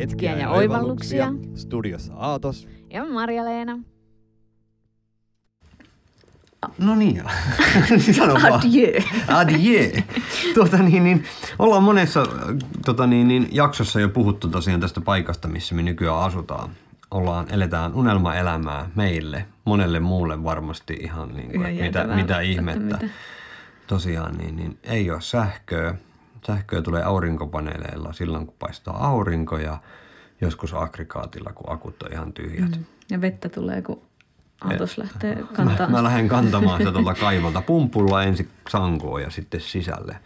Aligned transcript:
hetkiä 0.00 0.36
ja 0.36 0.50
oivalluksia. 0.50 1.32
Studiossa 1.54 2.12
Aatos. 2.16 2.68
Ja 2.90 3.04
Marja-Leena. 3.04 3.78
No 6.78 6.94
niin, 7.02 7.22
sano 8.16 8.34
vaan. 8.34 8.52
Adieu. 8.52 9.02
Adieu. 9.28 10.02
Tuota, 10.54 10.76
niin, 10.76 11.04
niin, 11.04 11.24
ollaan 11.58 11.82
monessa 11.82 12.26
tota, 12.84 13.06
niin, 13.06 13.28
niin, 13.28 13.48
jaksossa 13.52 14.00
jo 14.00 14.08
puhuttu 14.08 14.48
tosiaan 14.48 14.80
tästä 14.80 15.00
paikasta, 15.00 15.48
missä 15.48 15.74
me 15.74 15.82
nykyään 15.82 16.18
asutaan. 16.18 16.70
Ollaan, 17.10 17.46
eletään 17.50 17.94
unelmaelämää 17.94 18.90
meille, 18.94 19.46
monelle 19.64 20.00
muulle 20.00 20.44
varmasti 20.44 20.94
ihan 21.00 21.28
niin 21.28 21.50
kuin, 21.50 21.66
että 21.66 21.84
mitä, 21.84 22.04
mitä 22.06 22.22
että 22.22 22.40
ihmettä. 22.40 22.96
mitä. 22.96 23.08
Tosiaan 23.86 24.38
niin, 24.38 24.56
niin 24.56 24.78
ei 24.82 25.10
ole 25.10 25.20
sähköä. 25.20 25.94
Sähköä 26.46 26.82
tulee 26.82 27.02
aurinkopaneeleilla 27.02 28.12
silloin, 28.12 28.46
kun 28.46 28.54
paistaa 28.58 29.06
aurinko 29.06 29.58
ja 29.58 29.78
joskus 30.40 30.74
aggregaatilla, 30.74 31.52
kun 31.52 31.72
akut 31.72 32.02
on 32.02 32.12
ihan 32.12 32.32
tyhjät. 32.32 32.70
Mm. 32.70 32.84
Ja 33.10 33.20
vettä 33.20 33.48
tulee, 33.48 33.82
kun 33.82 34.02
autos 34.60 34.98
lähtee 34.98 35.34
Mä, 35.34 35.46
kantaa. 35.56 35.88
mä 35.88 36.02
lähden 36.02 36.28
kantamaan 36.28 36.78
sitä 36.78 36.92
tuolta 36.92 37.14
kaivolta 37.14 37.62
pumpulla 37.62 38.22
ensin 38.22 38.48
sankoon 38.68 39.22
ja 39.22 39.30
sitten 39.30 39.60
sisälle. 39.60 40.16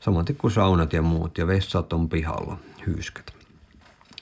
Samaten 0.00 0.36
kuin 0.36 0.50
saunat 0.50 0.92
ja 0.92 1.02
muut 1.02 1.38
ja 1.38 1.46
vessat 1.46 1.92
on 1.92 2.08
pihalla, 2.08 2.58
hyyskät. 2.86 3.32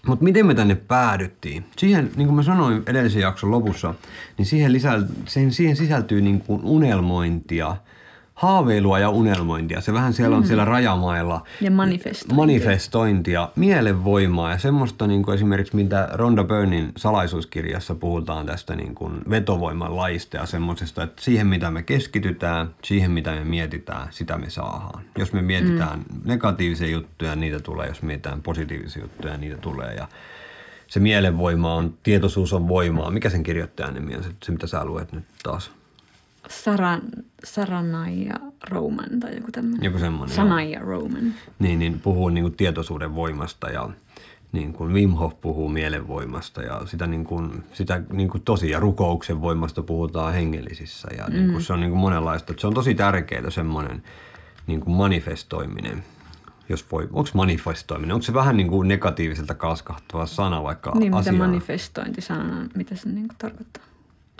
Mutta 0.07 0.25
miten 0.25 0.47
me 0.47 0.55
tänne 0.55 0.75
päädyttiin? 0.75 1.65
Siihen, 1.77 2.11
niin 2.17 2.27
kuin 2.27 2.37
mä 2.37 2.43
sanoin 2.43 2.83
edellisen 2.87 3.23
jakson 3.23 3.51
lopussa, 3.51 3.95
niin 4.39 4.47
siihen, 4.47 4.73
lisä, 4.73 5.03
siihen, 5.29 5.53
siihen 5.53 5.77
sisältyy 5.77 6.21
niin 6.21 6.41
kuin 6.41 6.61
unelmointia, 6.65 7.77
haaveilua 8.41 8.99
ja 8.99 9.11
unelmointia. 9.11 9.81
Se 9.81 9.93
vähän 9.93 10.13
siellä 10.13 10.37
on 10.37 10.47
siellä 10.47 10.65
rajamailla. 10.65 11.43
Ja 11.61 11.71
manifestointia. 11.71 12.37
Manifestointia, 12.37 13.49
mielenvoimaa 13.57 14.51
ja 14.51 14.59
semmoista 14.59 15.07
niin 15.07 15.23
kuin 15.23 15.35
esimerkiksi 15.35 15.77
mitä 15.77 16.09
Ronda 16.13 16.45
Byrnin 16.45 16.93
salaisuuskirjassa 16.97 17.95
puhutaan 17.95 18.47
tästä 18.47 18.77
niin 18.77 18.95
kuin 18.95 19.13
vetovoiman 19.31 19.97
laista 19.97 20.37
ja 20.37 20.47
semmoisesta, 20.47 21.03
että 21.03 21.23
siihen 21.23 21.47
mitä 21.47 21.71
me 21.71 21.83
keskitytään, 21.83 22.75
siihen 22.85 23.11
mitä 23.11 23.31
me 23.31 23.45
mietitään, 23.45 24.09
sitä 24.11 24.39
me 24.39 24.51
saadaan. 24.51 25.05
Jos 25.19 25.33
me 25.33 25.43
mietitään 25.43 25.99
mm. 25.99 26.21
negatiivisia 26.25 26.89
juttuja, 26.89 27.37
niitä 27.37 27.61
tulee. 27.61 27.89
Jos 27.89 28.03
mietitään 28.03 28.43
positiivisia 28.43 29.03
juttuja, 29.03 29.37
niitä 29.37 29.57
tulee. 29.57 29.95
Ja 29.95 30.09
se 30.87 31.01
mielenvoima 31.01 31.75
on, 31.75 31.95
tietoisuus 32.03 32.53
on 32.53 32.69
voimaa. 32.69 33.11
Mikä 33.11 33.31
sen 33.31 33.43
kirjoittajan 33.43 33.95
nimi 33.95 34.17
on, 34.17 34.23
se, 34.23 34.31
se 34.43 34.53
mitä 34.53 34.67
sä 34.67 34.85
luet 34.85 35.13
nyt 35.13 35.25
taas? 35.43 35.80
Saran, 36.49 37.03
Saranaja 37.45 38.35
Roman 38.71 39.21
tai 39.21 39.35
joku 39.35 39.53
tämmöinen. 39.53 39.85
Joku 39.85 39.99
semmoinen. 39.99 40.37
joo. 40.37 40.45
Sanaja 40.45 40.81
Roman. 40.81 41.35
niin, 41.59 41.79
niin 41.79 42.01
puhuu 42.01 42.29
niin 42.29 42.45
kuin 42.45 42.57
tietoisuuden 42.57 43.15
voimasta 43.15 43.71
ja 43.71 43.91
niin 44.53 44.73
kuin 44.73 44.93
Wim 44.93 45.11
Hof 45.11 45.41
puhuu 45.41 45.69
mielenvoimasta 45.69 46.63
ja 46.63 46.81
sitä, 46.87 47.07
niin 47.07 47.25
kuin, 47.25 47.65
sitä 47.73 48.03
niin 48.13 48.29
kuin 48.29 48.43
tosi 48.43 48.71
ja 48.71 48.81
rukouksen 48.81 49.41
voimasta 49.41 49.83
puhutaan 49.83 50.33
hengellisissä 50.33 51.09
ja 51.17 51.25
mm. 51.25 51.35
niin 51.35 51.51
kuin 51.51 51.63
se 51.63 51.73
on 51.73 51.81
niin 51.81 51.91
kuin 51.91 52.01
monenlaista. 52.01 52.55
Se 52.59 52.67
on 52.67 52.75
tosi 52.75 52.95
tärkeää 52.95 53.51
semmoinen 53.51 54.03
niin 54.67 54.81
kuin 54.81 54.97
manifestoiminen. 54.97 56.05
Jos 56.69 56.93
voi, 56.93 57.03
onko 57.13 57.31
manifestoiminen, 57.35 58.15
onko 58.15 58.23
se 58.23 58.35
vähän 58.35 58.57
niin 58.57 58.69
kuin 58.69 58.89
negatiiviselta 58.89 59.55
kalskahtava 59.55 60.27
sana 60.27 60.63
vaikka 60.63 60.91
Niin, 60.91 61.05
mitä 61.05 61.17
asiaan? 61.17 61.39
manifestointi 61.39 62.21
sanana, 62.21 62.69
mitä 62.75 62.97
se 62.97 63.09
niin 63.09 63.29
tarkoittaa? 63.39 63.83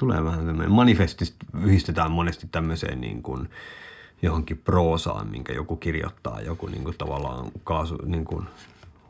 Tulee 0.01 0.25
vähän 0.25 0.47
tämmöinen, 0.47 0.73
manifestista 0.73 1.47
yhdistetään 1.65 2.11
monesti 2.11 2.49
tämmöiseen 2.53 3.01
niin 3.01 3.23
kuin 3.23 3.49
johonkin 4.23 4.59
proosaan, 4.59 5.31
minkä 5.31 5.53
joku 5.53 5.77
kirjoittaa, 5.77 6.41
joku 6.41 6.67
niin 6.67 6.85
kuin 6.85 6.99
tavallaan 6.99 7.47
kaasu, 7.65 7.99
niin 8.05 8.25
kuin 8.25 8.47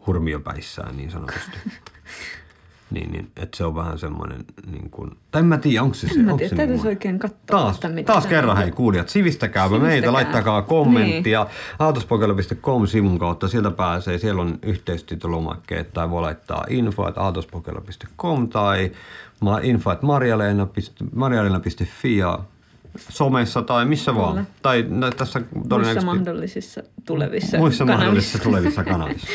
hurmiopäissään 0.06 0.96
niin 0.96 1.10
sanotusti. 1.10 1.58
niin, 2.90 3.12
niin, 3.12 3.30
että 3.36 3.56
se 3.56 3.64
on 3.64 3.74
vähän 3.74 3.98
semmoinen, 3.98 4.44
niin 4.70 4.90
kuin, 4.90 5.10
tai 5.30 5.40
en 5.40 5.46
mä 5.46 5.58
tiedä, 5.58 5.82
onko 5.82 5.94
se 5.94 6.08
se. 6.08 6.14
En 6.14 6.24
mä 6.24 6.32
onko 6.32 6.38
tiedä, 6.38 6.50
se 6.50 6.56
täytyisi 6.56 6.88
oikein 6.88 7.18
katsoa. 7.18 7.38
Taas, 7.46 7.74
että 7.74 7.88
mitä 7.88 8.12
taas 8.12 8.26
kerran 8.26 8.56
hei 8.56 8.70
kuulijat, 8.70 9.08
sivistäkääpä 9.08 9.72
meitä, 9.72 9.86
Sivistäkää. 9.86 10.12
laittakaa 10.12 10.62
kommenttia 10.62 11.46
autospokello.com 11.78 12.86
sivun 12.86 13.18
kautta, 13.18 13.48
sieltä 13.48 13.70
pääsee, 13.70 14.18
siellä 14.18 14.42
on 14.42 14.58
yhteystitolomakkeet 14.62 15.92
tai 15.92 16.10
voi 16.10 16.20
laittaa 16.20 16.64
info 16.68 17.12
autospokello.com 17.16 18.48
tai 18.48 18.92
ma- 19.40 19.60
info 19.62 19.90
at 19.90 20.02
marjaleena.fi 20.02 20.80
marjaleena.fi 21.14 22.16
ja 22.16 22.38
somessa 23.08 23.62
tai 23.62 23.84
missä 23.84 24.12
Kyllä. 24.12 24.24
vaan. 24.26 24.46
Tai 24.62 24.86
no, 24.88 25.10
tässä 25.10 25.38
Muissa 25.40 25.68
todennäköisesti 25.68 26.06
mahdollisissa 26.06 26.82
tulevissa 27.04 27.58
muissa 27.58 27.84
kanavissa. 27.84 28.04
mahdollisissa 28.04 28.38
tulevissa 28.38 28.84
kanavissa. 28.84 29.26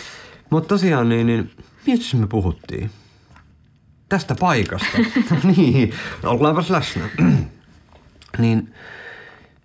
Mutta 0.50 0.68
tosiaan, 0.68 1.08
niin, 1.08 1.26
niin 1.26 1.50
mistä 1.86 2.16
me 2.16 2.26
puhuttiin? 2.26 2.90
Tästä 4.08 4.34
paikasta. 4.40 4.98
niin, 5.56 5.92
ollaanpas 6.22 6.70
läsnä. 6.70 7.08
niin 8.38 8.74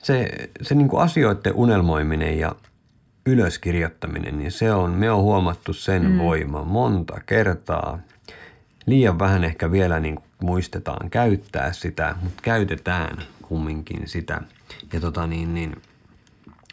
se, 0.03 0.49
se 0.61 0.75
niin 0.75 0.87
kuin 0.87 1.01
asioiden 1.01 1.53
unelmoiminen 1.55 2.39
ja 2.39 2.55
ylöskirjoittaminen, 3.25 4.37
niin 4.37 4.51
se 4.51 4.73
on, 4.73 4.91
me 4.91 5.11
on 5.11 5.21
huomattu 5.21 5.73
sen 5.73 6.11
mm. 6.11 6.17
voima 6.17 6.63
monta 6.63 7.19
kertaa. 7.25 7.99
Liian 8.85 9.19
vähän 9.19 9.43
ehkä 9.43 9.71
vielä 9.71 9.99
niin 9.99 10.15
kuin 10.15 10.25
muistetaan 10.41 11.09
käyttää 11.09 11.73
sitä, 11.73 12.15
mutta 12.21 12.41
käytetään 12.41 13.17
kumminkin 13.41 14.07
sitä. 14.07 14.41
Ja 14.93 14.99
tota 14.99 15.27
niin, 15.27 15.53
niin 15.53 15.75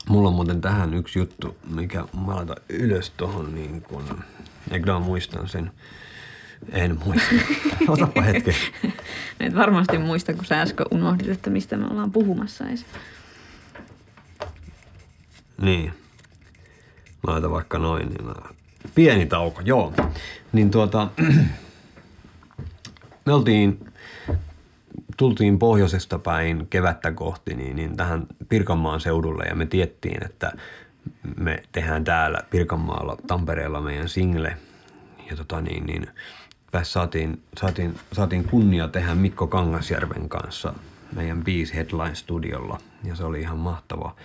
Mulla 0.09 0.29
on 0.29 0.35
muuten 0.35 0.61
tähän 0.61 0.95
yksi 0.95 1.19
juttu, 1.19 1.57
mikä 1.71 2.05
mä 2.27 2.37
laitan 2.37 2.57
ylös 2.69 3.11
tohon 3.11 3.55
niin 3.55 3.83
kun, 3.83 4.25
eikö 4.71 4.99
muistan 4.99 5.49
sen. 5.49 5.71
En 6.73 6.99
muista. 7.05 7.29
Otapa 7.89 8.23
hetki. 8.23 8.51
Et 9.41 9.55
varmasti 9.55 9.99
muista, 9.99 10.35
kun 10.35 10.45
sä 10.45 10.61
äsken 10.61 10.87
unohdit, 10.91 11.29
että 11.29 11.51
mistä 11.51 11.77
me 11.77 11.87
ollaan 11.87 12.13
puhumassa 12.13 12.69
edes. 12.69 12.87
Niin. 15.61 15.93
Mä 17.27 17.33
laitan 17.33 17.51
vaikka 17.51 17.79
noin. 17.79 18.09
Niin 18.09 18.25
mä... 18.25 18.35
Pieni 18.95 19.27
tauko, 19.27 19.61
joo. 19.65 19.93
Niin 20.53 20.71
tuota, 20.71 21.09
me 23.31 23.35
oltiin, 23.35 23.93
tultiin 25.17 25.59
pohjoisesta 25.59 26.19
päin 26.19 26.67
kevättä 26.71 27.13
kohti 27.13 27.55
niin, 27.55 27.77
niin 27.77 27.97
tähän 27.97 28.27
Pirkanmaan 28.49 29.01
seudulle 29.01 29.45
ja 29.45 29.55
me 29.55 29.67
tiettiin, 29.67 30.25
että 30.25 30.53
me 31.37 31.63
tehdään 31.73 32.05
täällä 32.05 32.41
Pirkanmaalla, 32.51 33.17
Tampereella 33.27 33.81
meidän 33.81 34.09
single. 34.09 34.57
Ja 35.31 35.37
tota 35.37 35.61
niin, 35.61 35.87
niin 35.87 36.07
saatiin, 36.83 37.43
saatiin, 37.61 37.95
saatiin 38.13 38.45
kunnia 38.45 38.89
tehdä 38.89 39.15
Mikko 39.15 39.47
Kangasjärven 39.47 40.29
kanssa 40.29 40.75
meidän 41.17 41.45
biisi 41.45 41.75
Headline 41.75 42.15
Studiolla 42.15 42.79
ja 43.05 43.15
se 43.15 43.25
oli 43.25 43.41
ihan 43.41 43.59
mahtava. 43.59 44.17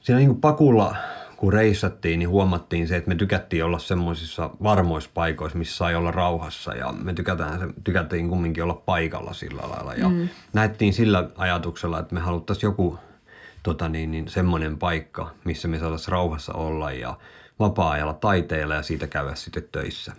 siinä 0.00 0.18
niin 0.18 0.28
kuin 0.28 0.40
pakulla, 0.40 0.96
kun 1.36 1.52
reissattiin, 1.52 2.18
niin 2.18 2.28
huomattiin 2.28 2.88
se, 2.88 2.96
että 2.96 3.08
me 3.08 3.14
tykättiin 3.14 3.64
olla 3.64 3.78
semmoisissa 3.78 4.50
varmoissa 4.62 5.10
paikoissa, 5.14 5.58
missä 5.58 5.76
sai 5.76 5.94
olla 5.94 6.10
rauhassa 6.10 6.74
ja 6.74 6.92
me 6.92 7.14
tykätään, 7.14 7.58
se- 7.58 7.74
tykättiin 7.84 8.28
kumminkin 8.28 8.62
olla 8.62 8.82
paikalla 8.86 9.32
sillä 9.32 9.62
lailla. 9.62 9.94
Ja 9.94 10.08
mm. 10.08 10.28
näettiin 10.52 10.92
sillä 10.92 11.28
ajatuksella, 11.36 11.98
että 11.98 12.14
me 12.14 12.20
haluttaisiin 12.20 12.68
joku 12.68 12.98
tota 13.62 13.88
niin, 13.88 14.10
niin 14.10 14.28
semmoinen 14.28 14.78
paikka, 14.78 15.30
missä 15.44 15.68
me 15.68 15.78
saataisiin 15.78 16.12
rauhassa 16.12 16.52
olla 16.52 16.92
ja 16.92 17.16
vapaa-ajalla 17.58 18.14
taiteilla 18.14 18.74
ja 18.74 18.82
siitä 18.82 19.06
käydä 19.06 19.34
sitten 19.34 19.68
töissä. 19.72 20.12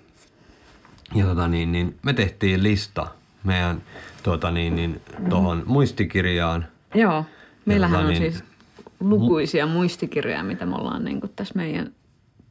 Ja 1.15 1.25
tota 1.25 1.47
niin, 1.47 1.71
niin 1.71 1.97
me 2.03 2.13
tehtiin 2.13 2.63
lista 2.63 3.07
meidän 3.43 3.81
tota 4.23 4.51
niin, 4.51 4.75
niin, 4.75 5.01
tohon 5.29 5.63
muistikirjaan. 5.65 6.65
Joo. 6.95 7.25
Meillähän 7.65 7.95
tota 7.99 8.07
on 8.07 8.13
niin- 8.13 8.31
siis 8.31 8.43
lukuisia 8.99 9.67
muistikirjoja, 9.67 10.43
mitä 10.43 10.65
me 10.65 10.75
ollaan 10.75 11.05
niin 11.05 11.21
tässä 11.35 11.53
meidän 11.55 11.91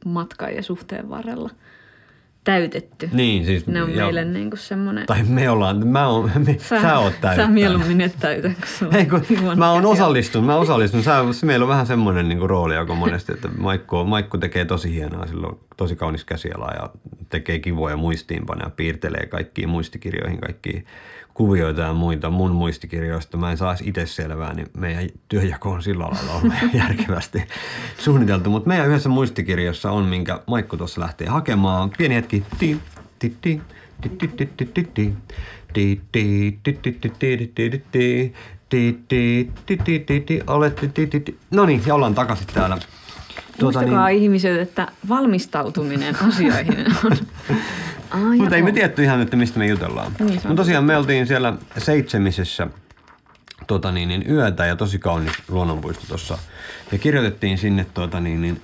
matkan 0.05 0.55
ja 0.55 0.63
suhteen 0.63 1.09
varrella 1.09 1.49
täytetty. 2.43 3.09
Niin, 3.13 3.45
siis... 3.45 3.67
Ne 3.67 3.83
on 3.83 3.89
meille 3.89 4.25
niinku 4.25 4.55
semmoinen... 4.55 5.05
Tai 5.05 5.23
me 5.23 5.49
ollaan, 5.49 5.87
mä 5.87 6.07
oon, 6.07 6.31
me, 6.45 6.57
sä, 6.59 6.81
sä 6.81 6.97
oot 6.97 7.13
täyttää. 7.21 7.45
Sä 7.45 7.51
mieluummin 7.51 8.01
et 8.01 8.15
täytä, 8.19 8.47
kun 8.47 8.67
sulla 8.67 8.97
Ei, 8.97 9.05
kun 9.05 9.23
mä 9.55 9.71
oon 9.71 9.85
osallistunut, 9.85 10.45
mä 10.45 10.55
osallistun. 10.55 11.03
Sä, 11.03 11.23
meillä 11.45 11.63
on 11.63 11.69
vähän 11.69 11.87
semmoinen 11.87 12.29
niin 12.29 12.49
rooli 12.49 12.77
aika 12.77 12.95
monesti, 12.95 13.33
että 13.33 13.47
Maikku, 13.57 14.03
Maikku 14.03 14.37
tekee 14.37 14.65
tosi 14.65 14.93
hienoa, 14.93 15.27
sillä 15.27 15.47
on 15.47 15.59
tosi 15.77 15.95
kaunis 15.95 16.25
käsiala 16.25 16.71
ja 16.71 16.89
tekee 17.29 17.59
kivoja 17.59 17.97
muistiinpanoja 17.97 18.65
ja 18.65 18.69
piirtelee 18.69 19.25
kaikkiin 19.25 19.69
muistikirjoihin 19.69 20.39
kaikkia 20.39 20.81
kuvioita 21.39 21.81
ja 21.81 21.93
muita 21.93 22.29
mun 22.29 22.51
muistikirjoista. 22.51 23.37
Mä 23.37 23.51
en 23.51 23.57
saa 23.57 23.75
itse 23.83 24.05
selvää, 24.05 24.53
niin 24.53 24.67
meidän 24.77 25.09
työjako 25.29 25.71
on 25.71 25.83
sillä 25.83 26.03
lailla 26.03 26.33
ollut 26.33 26.53
järkevästi 26.73 27.43
suunniteltu. 27.97 28.49
Mutta 28.49 28.67
meidän 28.67 28.87
yhdessä 28.87 29.09
muistikirjassa 29.09 29.91
on, 29.91 30.05
minkä 30.05 30.39
Maikku 30.47 30.77
tuossa 30.77 31.01
lähtee 31.01 31.27
hakemaan. 31.27 31.91
Pieni 31.97 32.15
hetki. 32.15 32.43
Ti, 32.59 32.79
ti, 33.19 33.35
ti, 33.41 33.61
ti, 34.01 34.09
ti, 34.09 34.27
ti, 34.27 34.45
ti, 34.45 34.65
ti, 34.65 34.83
ti. 34.93 35.13
Ti, 35.73 36.01
ti, 36.11 36.59
ti, 36.63 36.73
ti, 36.73 36.91
ti, 36.91 37.09
ti, 37.19 37.47
ti, 37.55 37.69
ti, 37.69 37.83
ti. 37.91 38.33
Ti, 38.69 38.99
ti, 39.07 39.51
ti, 39.65 39.77
ti, 39.77 39.99
ti, 39.99 40.19
ti. 40.19 40.41
Olette 40.47 40.87
ti, 40.87 41.07
ti, 41.07 41.19
ti. 41.19 41.39
No 41.51 41.65
niin, 41.65 41.81
ja 41.85 41.95
ollaan 41.95 42.15
takaisin 42.15 42.47
täällä. 42.47 42.77
Tuota, 43.59 43.79
Muistakaa 43.79 44.07
niin... 44.07 44.23
ihmiset, 44.23 44.61
että 44.61 44.87
valmistautuminen 45.09 46.15
asioihin 46.27 46.85
on... 47.05 47.11
Ai, 48.11 48.37
Mutta 48.37 48.55
ei 48.55 48.61
me 48.61 48.71
tietty 48.71 49.03
ihan, 49.03 49.21
että 49.21 49.37
mistä 49.37 49.59
me 49.59 49.67
jutellaan. 49.67 50.11
Niin, 50.19 50.33
Mutta 50.33 50.55
tosiaan 50.55 50.83
me 50.83 50.97
oltiin 50.97 51.27
siellä 51.27 51.53
seitsemisessä 51.77 52.67
tota 53.67 53.91
niin, 53.91 54.09
niin, 54.09 54.31
yötä 54.31 54.65
ja 54.65 54.75
tosi 54.75 54.99
kaunis 54.99 55.31
luonnonpuisto 55.49 56.05
tuossa. 56.07 56.37
Ja 56.91 56.97
kirjoitettiin 56.97 57.57
sinne 57.57 57.85
tota 57.93 58.19
niin, 58.19 58.41
niin, 58.41 58.61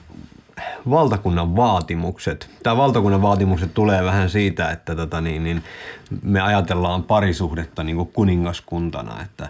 valtakunnan 0.89 1.55
vaatimukset. 1.55 2.49
Tämä 2.63 2.77
valtakunnan 2.77 3.21
vaatimukset 3.21 3.73
tulee 3.73 4.03
vähän 4.03 4.29
siitä, 4.29 4.71
että 4.71 4.95
tota 4.95 5.21
niin, 5.21 5.43
niin, 5.43 5.63
me 6.21 6.41
ajatellaan 6.41 7.03
parisuhdetta 7.03 7.83
niin 7.83 7.95
kuin 7.95 8.09
kuningaskuntana, 8.13 9.21
että 9.21 9.49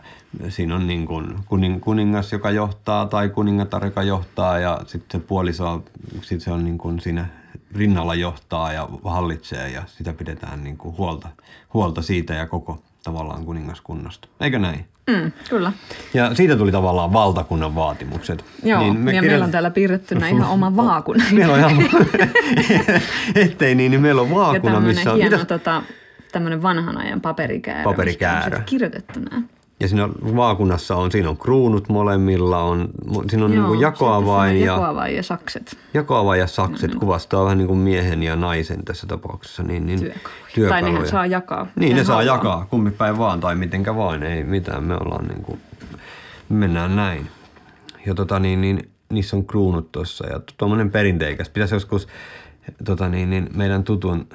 siinä 0.50 0.76
on 0.76 0.88
niin 0.88 1.06
kuin 1.06 1.36
kuning, 1.46 1.82
kuningas, 1.82 2.32
joka 2.32 2.52
johtaa 2.52 3.06
tai 3.06 3.30
kuningatar, 3.30 3.86
joka 3.86 4.04
johtaa 4.04 4.60
ja 4.60 4.82
sitten 4.88 5.22
se 5.22 5.28
puoliso, 5.28 5.84
sit 6.22 6.42
se 6.42 6.52
on 6.52 6.66
niin 6.66 6.78
kuin 6.78 7.00
siinä 7.00 7.26
rinnalla 7.76 8.16
johtaa 8.16 8.74
ja 8.74 8.90
hallitsee 9.04 9.70
ja 9.70 9.84
sitä 9.88 10.14
pidetään 10.14 10.64
niin 10.64 10.78
kuin 10.78 10.98
huolta, 10.98 11.30
huolta 11.74 12.02
siitä 12.02 12.34
ja 12.34 12.48
koko 12.48 12.82
tavallaan 13.06 13.46
kuningaskunnasta. 13.46 14.28
Eikö 14.42 14.60
näin? 14.60 14.86
Mm, 15.10 15.32
kyllä. 15.50 15.72
Ja 16.14 16.36
siitä 16.36 16.56
tuli 16.58 16.72
tavallaan 16.72 17.14
valtakunnan 17.14 17.76
vaatimukset. 17.76 18.46
Joo, 18.64 18.80
niin 18.80 18.98
me 19.00 19.12
ja 19.12 19.22
kirjoit- 19.22 19.28
meillä 19.32 19.46
on 19.46 19.52
täällä 19.52 19.70
piirrettynä 19.72 20.28
ihan 20.30 20.50
oma 20.50 20.76
vaakuna. 20.86 21.24
Meillä 21.32 21.54
on 21.54 21.60
ihan, 21.60 21.72
ettei 23.36 23.76
niin, 23.76 23.92
niin 23.92 24.02
meillä 24.02 24.22
on 24.22 24.30
vaakuna, 24.36 24.80
missä 24.80 25.12
on, 25.12 25.18
hieno 25.18 25.38
mitäs- 25.38 25.48
tota, 25.48 25.82
tämmöinen 26.32 26.62
vanhan 26.62 26.98
ajan 26.98 27.22
paperikäärö. 27.22 27.84
Paperikäärö. 27.84 28.60
missä 28.66 29.44
ja 29.80 29.88
siinä 29.88 30.10
vaakunassa 30.36 30.96
on, 30.96 31.12
siinä 31.12 31.30
on 31.30 31.38
kruunut 31.38 31.90
molemmilla, 31.90 32.64
on, 32.64 32.90
siinä 33.30 33.46
on 33.46 33.52
niin 33.52 33.64
kuin 33.64 33.80
jakoavain 33.80 34.60
ja, 34.60 34.66
Jakoavain 34.66 35.16
ja 35.16 35.24
sakset. 35.24 35.78
jakoavain 35.94 36.40
ja 36.40 36.48
sakset 36.48 36.96
kuvastaa 36.96 37.44
vähän 37.44 37.58
niin 37.58 37.68
kuin 37.68 37.80
miehen 37.80 38.24
ja 38.24 38.36
naisen 38.36 38.86
tässä 38.86 39.08
tapauksessa. 39.08 39.64
Niin, 39.64 39.86
niin 39.86 40.00
Työkaluja. 40.00 40.70
Tai 40.70 40.82
nehän 40.82 41.08
saa 41.08 41.26
jakaa. 41.26 41.68
Niin, 41.76 41.96
ne 41.96 42.04
saa 42.04 42.16
haluaa. 42.16 42.36
jakaa 42.36 42.66
kummin 42.70 42.94
päin 42.94 43.18
vaan 43.18 43.40
tai 43.40 43.56
mitenkä 43.56 43.96
vain, 43.96 44.24
ei 44.24 44.44
mitään, 44.44 44.84
me 44.84 44.96
ollaan 44.96 45.26
niin 45.26 45.42
kuin, 45.44 45.60
mennään 46.50 46.96
näin. 46.96 47.28
Ja 48.06 48.16
tota 48.16 48.40
niin, 48.40 48.62
niin 48.62 48.90
niissä 49.10 49.38
on 49.38 49.46
kruunut 49.46 49.92
tuossa 49.92 50.28
ja 50.28 50.42
tuommoinen 50.58 50.92
perinteikäs. 50.92 51.50
Pitäisi 51.50 51.76
joskus 51.76 52.08
tota 52.86 53.10
niin, 53.10 53.30
niin 53.30 53.50
meidän 53.56 53.84
tutun 53.84 54.28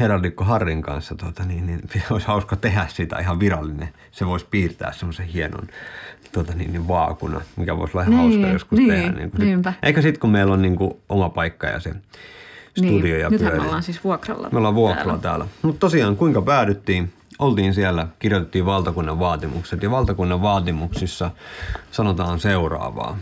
heraldikko 0.00 0.44
Harrin 0.44 0.82
kanssa, 0.82 1.14
tota 1.14 1.44
niin, 1.44 1.66
niin 1.66 1.80
olisi 2.10 2.26
hauska 2.26 2.56
tehdä 2.56 2.86
siitä 2.88 3.18
ihan 3.18 3.40
virallinen. 3.40 3.88
Se 4.10 4.26
voisi 4.26 4.46
piirtää 4.50 4.92
semmoisen 4.92 5.26
hienon 5.26 5.68
tota 6.32 6.52
niin, 6.54 6.72
niin 6.72 6.88
vaakuna, 6.88 7.40
mikä 7.56 7.76
voisi 7.76 7.96
olla 7.96 8.06
Niin, 8.06 8.18
hauska 8.18 8.46
joskus 8.52 8.78
niin, 8.78 8.90
tehdä. 8.90 9.10
Niin 9.12 9.30
kuin 9.30 9.64
sit, 9.64 9.74
eikä 9.82 10.02
sitten 10.02 10.20
kun 10.20 10.30
meillä 10.30 10.52
on 10.52 10.62
niin 10.62 10.76
kuin 10.76 10.92
oma 11.08 11.28
paikka 11.28 11.66
ja 11.66 11.80
se 11.80 11.94
studio 12.78 13.16
ja 13.16 13.28
niin. 13.28 13.32
Nythän 13.32 13.38
pyörii. 13.38 13.60
me 13.60 13.66
ollaan 13.66 13.82
siis 13.82 14.04
vuokralla. 14.04 14.48
Me 14.52 14.58
ollaan 14.58 14.74
vuokralla 14.74 15.04
täällä. 15.04 15.20
täällä. 15.22 15.46
Mutta 15.62 15.80
tosiaan, 15.80 16.16
kuinka 16.16 16.42
päädyttiin? 16.42 17.12
Oltiin 17.38 17.74
siellä, 17.74 18.06
kirjoitettiin 18.18 18.66
valtakunnan 18.66 19.18
vaatimukset 19.18 19.82
ja 19.82 19.90
valtakunnan 19.90 20.42
vaatimuksissa 20.42 21.30
sanotaan 21.90 22.40
seuraavaa. 22.40 23.18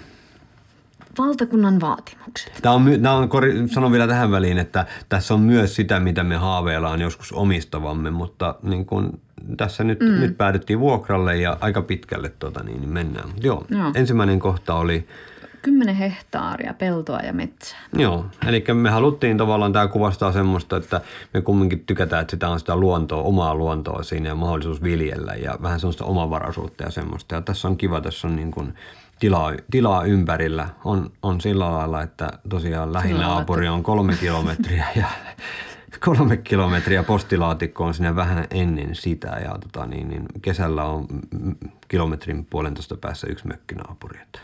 Valtakunnan 1.18 1.80
vaatimukset. 1.80 2.58
Tämä 2.62 2.74
on, 2.74 2.84
tää 3.02 3.12
on 3.12 3.28
sanon 3.66 3.92
vielä 3.92 4.06
tähän 4.06 4.30
väliin, 4.30 4.58
että 4.58 4.86
tässä 5.08 5.34
on 5.34 5.40
myös 5.40 5.76
sitä, 5.76 6.00
mitä 6.00 6.24
me 6.24 6.36
haaveillaan 6.36 7.00
joskus 7.00 7.32
omistavamme, 7.32 8.10
mutta 8.10 8.54
niin 8.62 8.86
kun 8.86 9.20
tässä 9.56 9.84
nyt, 9.84 10.00
mm. 10.00 10.20
nyt 10.20 10.38
päädyttiin 10.38 10.80
vuokralle 10.80 11.36
ja 11.36 11.56
aika 11.60 11.82
pitkälle 11.82 12.28
tota, 12.38 12.62
niin, 12.62 12.88
mennään. 12.88 13.28
Joo, 13.42 13.64
Joo. 13.70 13.92
ensimmäinen 13.94 14.38
kohta 14.38 14.74
oli, 14.74 15.06
10 15.62 15.94
hehtaaria 15.94 16.74
peltoa 16.74 17.18
ja 17.18 17.32
metsää. 17.32 17.78
Joo, 17.96 18.26
eli 18.46 18.64
me 18.74 18.90
haluttiin 18.90 19.38
tavallaan, 19.38 19.72
tämä 19.72 19.88
kuvastaa 19.88 20.32
semmoista, 20.32 20.76
että 20.76 21.00
me 21.34 21.40
kumminkin 21.42 21.84
tykätään, 21.86 22.22
että 22.22 22.30
sitä 22.30 22.48
on 22.48 22.58
sitä 22.58 22.76
luontoa, 22.76 23.22
omaa 23.22 23.54
luontoa 23.54 24.02
siinä 24.02 24.28
ja 24.28 24.34
mahdollisuus 24.34 24.82
viljellä 24.82 25.34
ja 25.34 25.58
vähän 25.62 25.80
semmoista 25.80 26.04
omavaraisuutta 26.04 26.84
ja 26.84 26.90
semmoista. 26.90 27.34
Ja 27.34 27.40
tässä 27.40 27.68
on 27.68 27.76
kiva, 27.76 28.00
tässä 28.00 28.28
on 28.28 28.36
niin 28.36 28.50
kuin 28.50 28.74
tilaa, 29.22 29.52
tilaa 29.70 30.04
ympärillä. 30.04 30.68
On, 30.84 31.10
on 31.22 31.40
sillä 31.40 31.72
lailla, 31.72 32.02
että 32.02 32.30
tosiaan 32.48 32.92
lähinaapuri 32.92 33.68
on 33.68 33.82
kolme 33.82 34.16
kilometriä 34.16 34.86
ja 34.96 35.06
kolme 36.06 36.36
kilometriä 36.36 37.02
postilaatikko 37.02 37.84
on 37.84 37.94
siinä 37.94 38.16
vähän 38.16 38.44
ennen 38.50 38.94
sitä 38.94 39.28
ja 39.28 39.58
tota 39.60 39.86
niin, 39.86 40.08
niin 40.08 40.26
kesällä 40.42 40.84
on 40.84 41.06
kilometrin 41.88 42.46
puolentoista 42.50 42.96
päässä 42.96 43.26
yksi 43.26 43.46
mökkinaapuri. 43.46 44.20
Että 44.22 44.38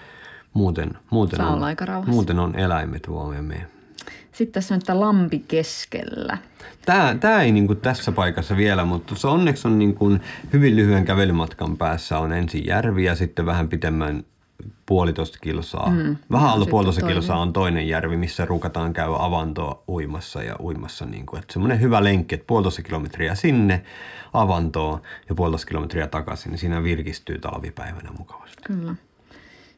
muuten, 0.55 0.91
muuten, 1.11 1.37
Saa 1.37 1.53
on, 1.53 1.65
aika 1.65 1.87
rauhassa. 1.87 2.13
muuten 2.13 2.39
on 2.39 2.55
eläimet 2.55 3.07
me. 3.41 3.67
Sitten 4.33 4.53
tässä 4.53 4.75
on 4.75 4.81
tämä 4.81 5.01
lampi 5.01 5.45
keskellä. 5.49 6.39
Tämä, 6.87 7.17
tämä 7.21 7.43
ei 7.43 7.53
niin 7.53 7.77
tässä 7.77 8.13
paikassa 8.13 8.57
vielä, 8.57 8.85
mutta 8.85 9.15
se 9.17 9.29
onneksi 9.29 9.69
on 9.69 9.79
niin 9.79 9.95
kuin 9.95 10.21
hyvin 10.53 10.77
lyhyen 10.77 11.05
kävelymatkan 11.05 11.77
päässä 11.77 12.19
on 12.19 12.33
ensin 12.33 12.67
järvi 12.67 13.05
ja 13.05 13.15
sitten 13.15 13.47
vähän 13.47 13.69
pitemmän 13.69 14.25
puolitoista 14.87 15.39
kilsaa. 15.41 15.91
Mm. 15.91 16.17
Vähän 16.33 16.51
alle 16.51 16.67
puolitoista 16.67 17.01
toinen. 17.01 17.17
kilsaa 17.17 17.39
on 17.39 17.53
toinen 17.53 17.89
järvi, 17.89 18.17
missä 18.17 18.45
ruukataan 18.45 18.93
käydä 18.93 19.13
avantoa 19.19 19.83
uimassa 19.89 20.43
ja 20.43 20.57
uimassa. 20.61 21.07
Niin 21.07 21.27
kuin, 21.27 21.41
että 21.41 21.53
semmoinen 21.53 21.81
hyvä 21.81 22.05
lenkki, 22.05 22.35
että 22.35 22.47
puolitoista 22.47 22.83
kilometriä 22.83 23.35
sinne 23.35 23.83
avantoon 24.33 25.01
ja 25.29 25.35
puolitoista 25.35 25.69
kilometriä 25.69 26.07
takaisin, 26.07 26.51
niin 26.51 26.59
siinä 26.59 26.83
virkistyy 26.83 27.39
talvipäivänä 27.39 28.11
mukavasti. 28.19 28.63
Kyllä. 28.65 28.95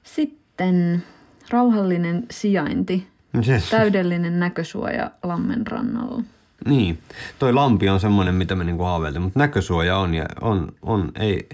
Sitten 0.02 1.02
rauhallinen 1.50 2.26
sijainti. 2.30 3.06
Se, 3.42 3.62
Täydellinen 3.70 4.40
näkösuoja 4.40 5.10
lammen 5.22 5.66
rannalla. 5.66 6.22
Niin, 6.66 6.98
toi 7.38 7.52
lampi 7.52 7.88
on 7.88 8.00
semmoinen, 8.00 8.34
mitä 8.34 8.54
me 8.54 8.64
niinku 8.64 8.82
haaveiltiin, 8.82 9.22
mutta 9.22 9.38
näkösuoja 9.38 9.98
on 9.98 10.14
ja 10.14 10.26
on, 10.40 10.72
on 10.82 11.12
ei, 11.18 11.48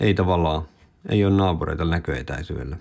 ei 0.00 0.14
tavallaan, 0.14 0.62
ei 1.08 1.24
ole 1.24 1.34
naapureita 1.36 1.84
näköetäisyydellä. 1.84 2.76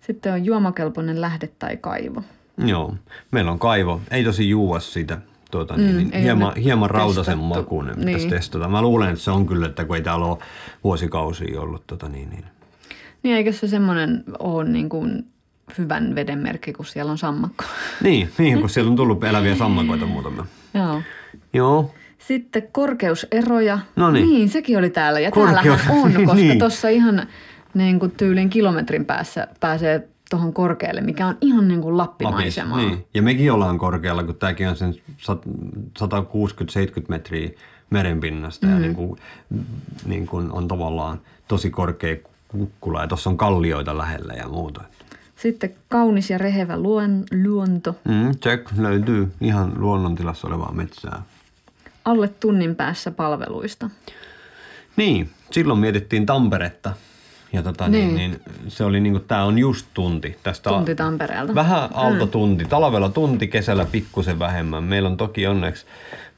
Sitten 0.00 0.32
on 0.32 0.44
juomakelpoinen 0.44 1.20
lähde 1.20 1.46
tai 1.58 1.76
kaivo. 1.76 2.22
Joo, 2.66 2.94
meillä 3.30 3.50
on 3.50 3.58
kaivo, 3.58 4.00
ei 4.10 4.24
tosi 4.24 4.48
juua 4.48 4.80
sitä, 4.80 5.18
tuota, 5.50 5.76
niin, 5.76 5.90
Mm, 5.90 5.96
niin, 5.96 6.14
ei 6.14 6.22
hieman, 6.22 6.56
hieman 6.56 6.90
rautasen 6.90 7.38
makuinen 7.38 7.96
pitäisi 7.96 8.18
Niin. 8.18 8.30
testata. 8.30 8.68
Mä 8.68 8.82
luulen, 8.82 9.08
että 9.08 9.20
se 9.24 9.30
on 9.30 9.46
kyllä, 9.46 9.66
että 9.66 9.84
kun 9.84 9.96
ei 9.96 10.02
täällä 10.02 10.26
ole 10.26 10.38
vuosikausia 10.84 11.60
ollut 11.60 11.86
tota, 11.86 12.08
niin, 12.08 12.30
niin. 12.30 12.44
Niin 13.22 13.36
eikö 13.36 13.52
se 13.52 13.68
semmoinen 13.68 14.24
ole 14.38 14.64
niin 14.64 14.88
kuin 14.88 15.26
hyvän 15.78 16.14
veden 16.14 16.38
merkki, 16.38 16.72
kun 16.72 16.86
siellä 16.86 17.12
on 17.12 17.18
sammakko? 17.18 17.64
Niin, 18.02 18.30
niin, 18.38 18.60
kun 18.60 18.70
siellä 18.70 18.90
on 18.90 18.96
tullut 18.96 19.24
eläviä 19.24 19.56
sammakoita 19.56 20.06
muutamia. 20.06 20.46
Joo. 20.74 21.02
Joo, 21.52 21.94
Sitten 22.18 22.62
korkeuseroja. 22.72 23.78
No 23.96 24.10
niin. 24.10 24.28
Niin, 24.28 24.48
sekin 24.48 24.78
oli 24.78 24.90
täällä. 24.90 25.20
Ja 25.20 25.30
Korkeus- 25.30 25.80
täällähän 25.80 25.96
on, 26.04 26.12
koska 26.14 26.34
Niin. 26.42 26.58
tuossa 26.58 26.88
ihan 26.88 27.26
niin 27.74 27.98
kuin 28.00 28.10
tyylin 28.10 28.50
kilometrin 28.50 29.04
päässä 29.04 29.48
pääsee 29.60 30.08
tuohon 30.30 30.52
korkealle, 30.52 31.00
mikä 31.00 31.26
on 31.26 31.36
ihan 31.40 31.68
niin 31.68 31.80
kuin 31.82 31.96
lappimaisemaa. 31.96 32.78
Niin. 32.78 33.04
Ja 33.14 33.22
mekin 33.22 33.52
ollaan 33.52 33.78
korkealla, 33.78 34.22
kun 34.24 34.34
tämäkin 34.34 34.68
on 34.68 34.76
sen 34.76 34.94
sat- 35.18 35.48
160-70 35.98 37.04
metriä 37.08 37.50
merenpinnasta 37.90 38.66
mm. 38.66 38.72
ja 38.72 38.78
niin 38.78 38.94
kuin, 38.94 39.18
niin 40.06 40.26
kuin 40.26 40.52
on 40.52 40.68
tavallaan 40.68 41.20
tosi 41.48 41.70
korkea 41.70 42.16
kukkula 42.48 43.00
ja 43.00 43.06
tuossa 43.08 43.30
on 43.30 43.36
kallioita 43.36 43.98
lähellä 43.98 44.34
ja 44.34 44.48
muuta. 44.48 44.80
Sitten 45.36 45.74
kaunis 45.88 46.30
ja 46.30 46.38
rehevä 46.38 46.76
luon, 46.78 47.24
luonto. 47.44 47.96
Mm, 48.08 48.30
check, 48.42 48.66
löytyy 48.78 49.32
ihan 49.40 49.72
luonnontilassa 49.76 50.48
olevaa 50.48 50.72
metsää. 50.72 51.22
Alle 52.08 52.28
tunnin 52.28 52.76
päässä 52.76 53.10
palveluista. 53.10 53.90
Niin, 54.96 55.30
silloin 55.50 55.78
mietittiin 55.78 56.26
Tamperetta. 56.26 56.92
Ja 57.52 57.62
tota, 57.62 57.88
niin. 57.88 58.16
Niin. 58.16 58.30
Niin, 58.30 58.40
se 58.68 58.84
oli 58.84 59.00
niinku, 59.00 59.18
tää 59.18 59.44
on 59.44 59.58
just 59.58 59.86
tunti. 59.94 60.36
Tästä 60.42 60.70
Tunti 60.70 60.94
Tampereelta. 60.94 61.54
Vähän 61.54 61.88
alta 61.94 62.26
tunti. 62.26 62.64
Talvella 62.64 63.08
tunti, 63.08 63.48
kesällä 63.48 63.84
pikkusen 63.84 64.38
vähemmän. 64.38 64.84
Meillä 64.84 65.08
on 65.08 65.16
toki 65.16 65.46
onneksi 65.46 65.86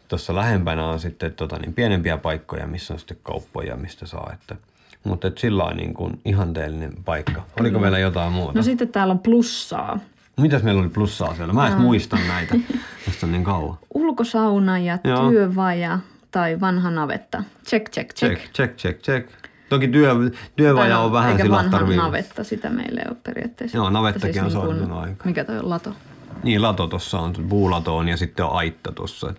tuossa 0.08 0.34
lähempänä 0.34 0.86
on 0.86 1.00
sitten 1.00 1.32
tota, 1.32 1.58
niin 1.58 1.74
pienempiä 1.74 2.18
paikkoja, 2.18 2.66
missä 2.66 2.94
on 2.94 2.98
sitten 2.98 3.16
kauppoja, 3.22 3.76
mistä 3.76 4.06
saa. 4.06 4.30
Että, 4.34 4.56
mutta 5.04 5.28
et 5.28 5.38
sillä 5.38 5.64
on 5.64 5.76
niin 5.76 5.94
kuin 5.94 6.20
ihanteellinen 6.24 6.92
paikka. 7.04 7.42
Oliko 7.60 7.78
mm. 7.78 7.82
meillä 7.82 7.98
jotain 7.98 8.32
muuta? 8.32 8.52
No 8.54 8.62
sitten 8.62 8.88
täällä 8.88 9.12
on 9.12 9.18
plussaa. 9.18 9.98
Mitäs 10.40 10.62
meillä 10.62 10.80
oli 10.80 10.88
plussaa 10.88 11.34
siellä? 11.34 11.52
Mä 11.52 11.66
en 11.66 11.72
no. 11.72 11.78
muista 11.78 12.18
näitä. 12.28 12.54
Tästä 13.06 13.26
on 13.26 13.32
niin 13.32 13.44
kauan. 13.44 13.78
Ulkosauna 13.94 14.78
ja 14.78 14.98
Joo. 15.04 15.30
työvaja 15.30 15.98
tai 16.30 16.60
vanha 16.60 16.90
navetta. 16.90 17.42
Check, 17.66 17.90
check, 17.92 18.14
check. 18.14 18.40
Check, 18.40 18.52
check, 18.52 18.76
check, 18.76 19.02
check. 19.02 19.50
Toki 19.68 19.88
työ, 19.88 20.14
työvaja 20.56 20.98
on 20.98 21.12
vähän 21.12 21.36
sillä 21.36 21.56
vanha 21.56 21.80
navetta, 21.80 22.44
sitä 22.44 22.70
meillä 22.70 23.00
ei 23.00 23.06
ole 23.08 23.16
periaatteessa. 23.22 23.76
Joo, 23.76 23.90
navettakin 23.90 24.42
siis 24.42 24.54
on 24.54 24.78
niin 24.78 24.92
aika. 24.92 25.24
Mikä 25.24 25.44
toi 25.44 25.58
on 25.58 25.70
lato? 25.70 25.94
Niin, 26.42 26.62
lato 26.62 26.86
tuossa 26.86 27.20
on, 27.20 27.32
puulato 27.48 27.96
on 27.96 28.08
ja 28.08 28.16
sitten 28.16 28.44
on 28.44 28.52
aitta 28.52 28.92
tuossa. 28.92 29.34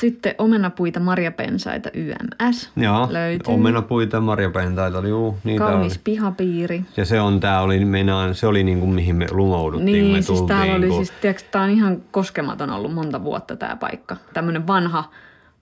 Sitten 0.00 0.34
omenapuita, 0.38 1.00
marjapensaita, 1.00 1.90
YMS 1.94 2.70
Joo, 2.76 3.08
löytyy. 3.10 3.54
omenapuita, 3.54 4.20
marjapensaita, 4.20 5.08
juu, 5.08 5.38
niitä 5.44 5.64
Kaunis 5.64 5.92
oli. 5.92 6.00
pihapiiri. 6.04 6.84
Ja 6.96 7.04
se 7.04 7.20
on, 7.20 7.40
tää 7.40 7.62
oli, 7.62 7.84
meinaan, 7.84 8.34
se 8.34 8.46
oli 8.46 8.64
niin 8.64 8.80
kuin 8.80 8.90
mihin 8.90 9.16
me 9.16 9.26
lumouduttiin, 9.30 9.92
niin, 9.92 10.16
me 10.16 10.22
siis 10.22 10.42
täällä 10.42 10.74
oli, 10.74 10.86
kun... 10.86 10.96
siis, 10.96 11.10
tiedätkö, 11.20 11.48
tää 11.50 11.62
on 11.62 11.70
ihan 11.70 12.02
koskematon 12.10 12.70
ollut 12.70 12.94
monta 12.94 13.24
vuotta 13.24 13.56
tämä 13.56 13.76
paikka. 13.76 14.16
Tämmöinen 14.32 14.66
vanha 14.66 15.04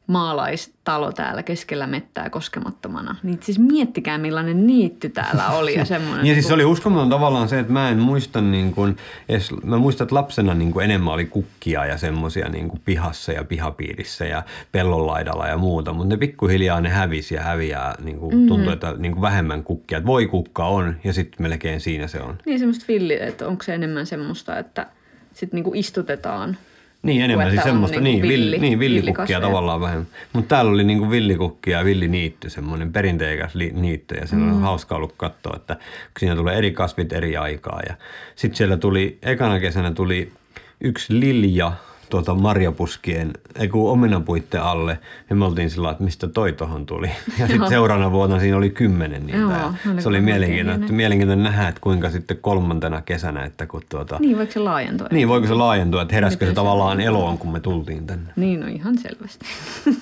maalaistalo 0.09 1.13
täällä 1.13 1.43
keskellä 1.43 1.87
mettää 1.87 2.31
koskemattomana. 2.31 3.17
Niin 3.23 3.39
siis 3.43 3.59
miettikää 3.59 4.19
millainen 4.19 4.67
niitty 4.67 5.09
täällä 5.09 5.49
oli 5.49 5.75
ja 5.75 5.85
semmoinen. 5.95 6.27
ja 6.27 6.35
siis 6.35 6.49
se 6.49 6.55
oli 6.55 6.65
uskomaton 6.65 7.11
tavallaan 7.11 7.49
se, 7.49 7.59
että 7.59 7.73
mä 7.73 7.91
en 7.91 7.99
muista 7.99 8.41
niin 8.41 8.73
kuin, 8.73 8.97
edes, 9.29 9.51
mä 9.65 9.77
muistan, 9.79 10.05
että 10.05 10.15
lapsena 10.15 10.55
niin 10.55 10.73
kuin 10.73 10.85
enemmän 10.85 11.15
oli 11.15 11.25
kukkia 11.25 11.87
ja 11.87 11.99
semmoisia 11.99 12.49
niin 12.49 12.69
kuin 12.69 12.81
pihassa 12.85 13.33
ja 13.33 13.45
pihapiirissä 13.45 14.25
ja 14.25 14.43
pellonlaidalla 14.73 15.47
ja 15.47 15.59
muuta, 15.59 15.93
mutta 15.93 16.15
ne 16.15 16.17
pikkuhiljaa 16.17 16.81
ne 16.81 16.89
hävisi 16.89 17.35
ja 17.35 17.43
häviää, 17.43 17.95
niin 18.05 18.19
kuin, 18.19 18.37
mm. 18.37 18.47
tuntuu, 18.47 18.73
että 18.73 18.95
niin 18.99 19.13
kuin 19.13 19.23
vähemmän 19.23 19.65
kukkia. 19.65 19.99
Että 19.99 20.07
voi 20.07 20.27
kukka 20.27 20.67
on 20.67 20.97
ja 21.05 21.13
sitten 21.13 21.43
melkein 21.43 21.81
siinä 21.81 22.07
se 22.07 22.21
on. 22.21 22.39
Niin 22.47 22.59
semmoista 22.59 22.85
villi, 22.89 23.23
että 23.23 23.47
onko 23.49 23.63
se 23.63 23.75
enemmän 23.75 24.07
semmoista, 24.07 24.59
että 24.59 24.87
sitten 25.33 25.57
niin 25.57 25.65
kuin 25.65 25.77
istutetaan 25.77 26.57
niin, 27.03 27.23
enemmän 27.23 27.51
siis 27.51 27.63
semmoista, 27.63 28.01
niin, 28.01 28.23
niin, 28.23 28.29
villi, 28.29 28.59
niin 28.59 28.79
villikukkia 28.79 29.41
tavallaan 29.41 29.81
vähän. 29.81 30.07
Mutta 30.33 30.49
täällä 30.49 30.71
oli 30.71 30.85
niin 30.85 31.11
villikukkia 31.11 31.79
ja 31.79 31.85
villiniitty, 31.85 32.51
semmoinen 32.51 32.93
perinteikäs 32.93 33.55
li, 33.55 33.73
niitty 33.75 34.15
ja 34.15 34.27
se 34.27 34.37
mm. 34.37 34.53
on 34.53 34.61
hauska 34.61 34.95
ollut 34.95 35.15
katsoa, 35.17 35.57
että 35.57 35.77
siinä 36.19 36.37
tulee 36.37 36.59
eri 36.59 36.71
kasvit 36.71 37.13
eri 37.13 37.37
aikaa. 37.37 37.81
Ja 37.89 37.95
sitten 38.37 38.57
siellä 38.57 38.77
tuli, 38.77 39.19
ekana 39.23 39.61
kesänä 39.61 39.91
tuli 39.91 40.33
yksi 40.81 41.21
lilja, 41.21 41.73
tuota 42.11 42.35
marjapuskien, 42.35 43.33
ei 43.55 43.69
kun 43.69 43.91
omenapuitten 43.91 44.63
alle. 44.63 44.99
Ja 45.31 45.37
me 45.37 45.45
oltiin 45.45 45.71
sillä 45.71 45.91
että 45.91 46.05
mistä 46.05 46.29
toi 46.29 46.53
tohon 46.53 46.87
tuli. 46.87 47.11
Ja 47.39 47.47
sitten 47.47 47.69
seuraavana 47.69 48.13
vuonna 48.13 48.41
siinä 48.41 48.57
oli 48.57 48.71
kymmenen 48.71 49.27
niitä. 49.27 49.39
Joo, 49.39 49.73
se 49.99 50.09
oli 50.09 50.21
mielenkiintoinen, 50.21 50.95
mielenkiintoinen 50.95 51.45
nähdä, 51.45 51.69
että 51.69 51.81
kuinka 51.81 52.11
sitten 52.11 52.37
kolmantena 52.41 53.03
kesänä, 53.03 53.45
että 53.45 53.67
kun 53.67 53.83
tuota... 53.89 54.17
Niin, 54.21 54.37
voiko 54.37 54.53
se 54.53 54.59
laajentua? 54.59 55.09
Niin, 55.11 55.29
voiko 55.29 55.47
se 55.47 55.55
laajentua, 55.55 56.03
että 56.03 56.15
heräskö 56.15 56.47
se 56.47 56.53
tavallaan 56.53 57.01
eloon, 57.01 57.39
kun 57.39 57.53
me 57.53 57.61
tultiin 57.61 58.07
tänne. 58.07 58.33
Niin, 58.37 58.61
no 58.61 58.67
ihan 58.67 58.99
selvästi. 58.99 59.47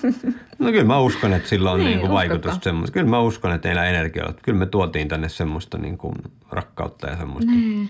no 0.59 0.71
kyllä 0.71 0.83
mä 0.83 0.99
uskon, 0.99 1.33
että 1.33 1.49
sillä 1.49 1.71
on 1.71 1.79
niin, 1.79 1.87
niin 1.87 1.99
kuin 1.99 2.11
vaikutusta 2.11 2.63
semmoista. 2.63 2.93
Kyllä 2.93 3.09
mä 3.09 3.19
uskon, 3.19 3.51
että 3.51 3.63
teillä 3.63 3.85
energiaa, 3.85 4.33
kyllä 4.43 4.57
me 4.57 4.65
tuotiin 4.65 5.07
tänne 5.07 5.29
semmoista 5.29 5.77
niin 5.77 5.97
kuin 5.97 6.15
rakkautta 6.51 7.07
ja 7.07 7.17
semmoista. 7.17 7.51
Niin. 7.51 7.89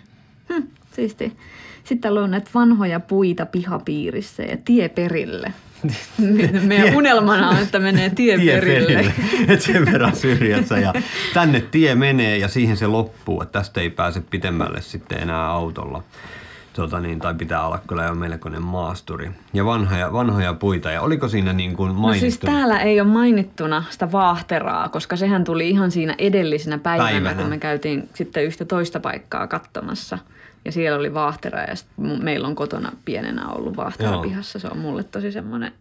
Hm, 0.53 0.63
siisti. 0.91 1.37
Sitten 1.87 2.01
täällä 2.01 2.21
on 2.21 2.31
näitä 2.31 2.49
vanhoja 2.53 2.99
puita 2.99 3.45
pihapiirissä 3.45 4.43
ja 4.43 4.57
tieperille. 4.65 5.53
Meidän 6.67 6.95
unelmana 6.95 7.49
on, 7.49 7.57
että 7.57 7.79
menee 7.79 8.09
tieperille. 8.09 9.13
tie 9.45 9.45
Et 9.53 9.61
sen 9.61 9.85
verran 9.85 10.15
syrjässä 10.15 10.79
ja 10.79 10.93
tänne 11.33 11.61
tie 11.61 11.95
menee 11.95 12.37
ja 12.37 12.47
siihen 12.47 12.77
se 12.77 12.87
loppuu. 12.87 13.41
Että 13.41 13.59
tästä 13.59 13.81
ei 13.81 13.89
pääse 13.89 14.21
pitemmälle 14.21 14.81
sitten 14.81 15.21
enää 15.21 15.47
autolla. 15.47 16.03
Tota 16.73 16.99
niin, 16.99 17.19
tai 17.19 17.33
pitää 17.33 17.67
olla 17.67 17.79
kyllä 17.87 18.03
jo 18.03 18.15
melkoinen 18.15 18.61
maasturi. 18.61 19.31
Ja 19.53 19.65
vanhoja, 19.65 20.13
vanhoja 20.13 20.53
puita. 20.53 20.91
Ja 20.91 21.01
oliko 21.01 21.27
siinä 21.27 21.53
niin 21.53 21.75
kuin 21.75 21.95
mainittu? 21.95 22.25
No 22.25 22.29
siis 22.29 22.39
täällä 22.39 22.79
ei 22.79 23.01
ole 23.01 23.09
mainittuna 23.09 23.83
sitä 23.89 24.11
vaahteraa, 24.11 24.89
koska 24.89 25.15
sehän 25.15 25.43
tuli 25.43 25.69
ihan 25.69 25.91
siinä 25.91 26.15
edellisenä 26.17 26.77
päivänä, 26.77 27.11
päivänä. 27.11 27.35
kun 27.35 27.49
me 27.49 27.57
käytiin 27.57 28.09
sitten 28.13 28.43
yhtä 28.43 28.65
toista 28.65 28.99
paikkaa 28.99 29.47
katsomassa– 29.47 30.17
ja 30.67 30.71
siellä 30.71 30.99
oli 30.99 31.13
vaahtera 31.13 31.59
ja 31.59 31.75
meillä 32.21 32.47
on 32.47 32.55
kotona 32.55 32.91
pienenä 33.05 33.47
ollut 33.47 33.77
vaahtera 33.77 34.11
Joo. 34.11 34.21
pihassa. 34.21 34.59
Se 34.59 34.67
on 34.67 34.77
mulle 34.77 35.03
tosi 35.03 35.31
semmoinen 35.31 35.71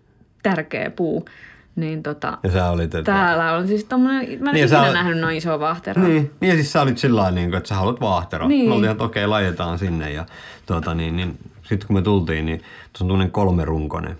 tärkeä 0.42 0.90
puu. 0.90 1.28
Niin 1.76 2.02
tota, 2.02 2.38
ja 2.42 2.50
sä 2.50 2.70
olit, 2.70 2.94
että... 2.94 3.12
Täällä 3.12 3.52
on 3.52 3.68
siis 3.68 3.84
tommonen, 3.84 4.18
mä 4.18 4.50
en 4.50 4.54
niin 4.54 4.66
ikinä 4.66 4.86
sä... 4.86 4.92
nähnyt 4.92 5.18
noin 5.18 5.36
isoa 5.36 5.60
vaahteraa. 5.60 6.04
Niin, 6.04 6.32
niin 6.40 6.48
ja 6.48 6.54
siis 6.54 6.72
sä 6.72 6.82
olit 6.82 6.98
sillä 6.98 7.30
niin 7.30 7.50
kuin, 7.50 7.58
että 7.58 7.68
sä 7.68 7.74
haluat 7.74 8.00
vaahtera. 8.00 8.48
Niin. 8.48 8.68
Me 8.68 8.74
oltiin, 8.74 8.90
että 8.90 9.04
okei, 9.04 9.26
laitetaan 9.26 9.78
sinne. 9.78 10.12
Ja 10.12 10.26
tota, 10.66 10.94
niin, 10.94 11.16
niin, 11.16 11.38
sitten 11.62 11.86
kun 11.86 11.96
me 11.96 12.02
tultiin, 12.02 12.46
niin 12.46 12.58
tuossa 12.58 13.04
on 13.04 13.08
tuommoinen 13.08 13.30
kolmerunkonen. 13.30 14.18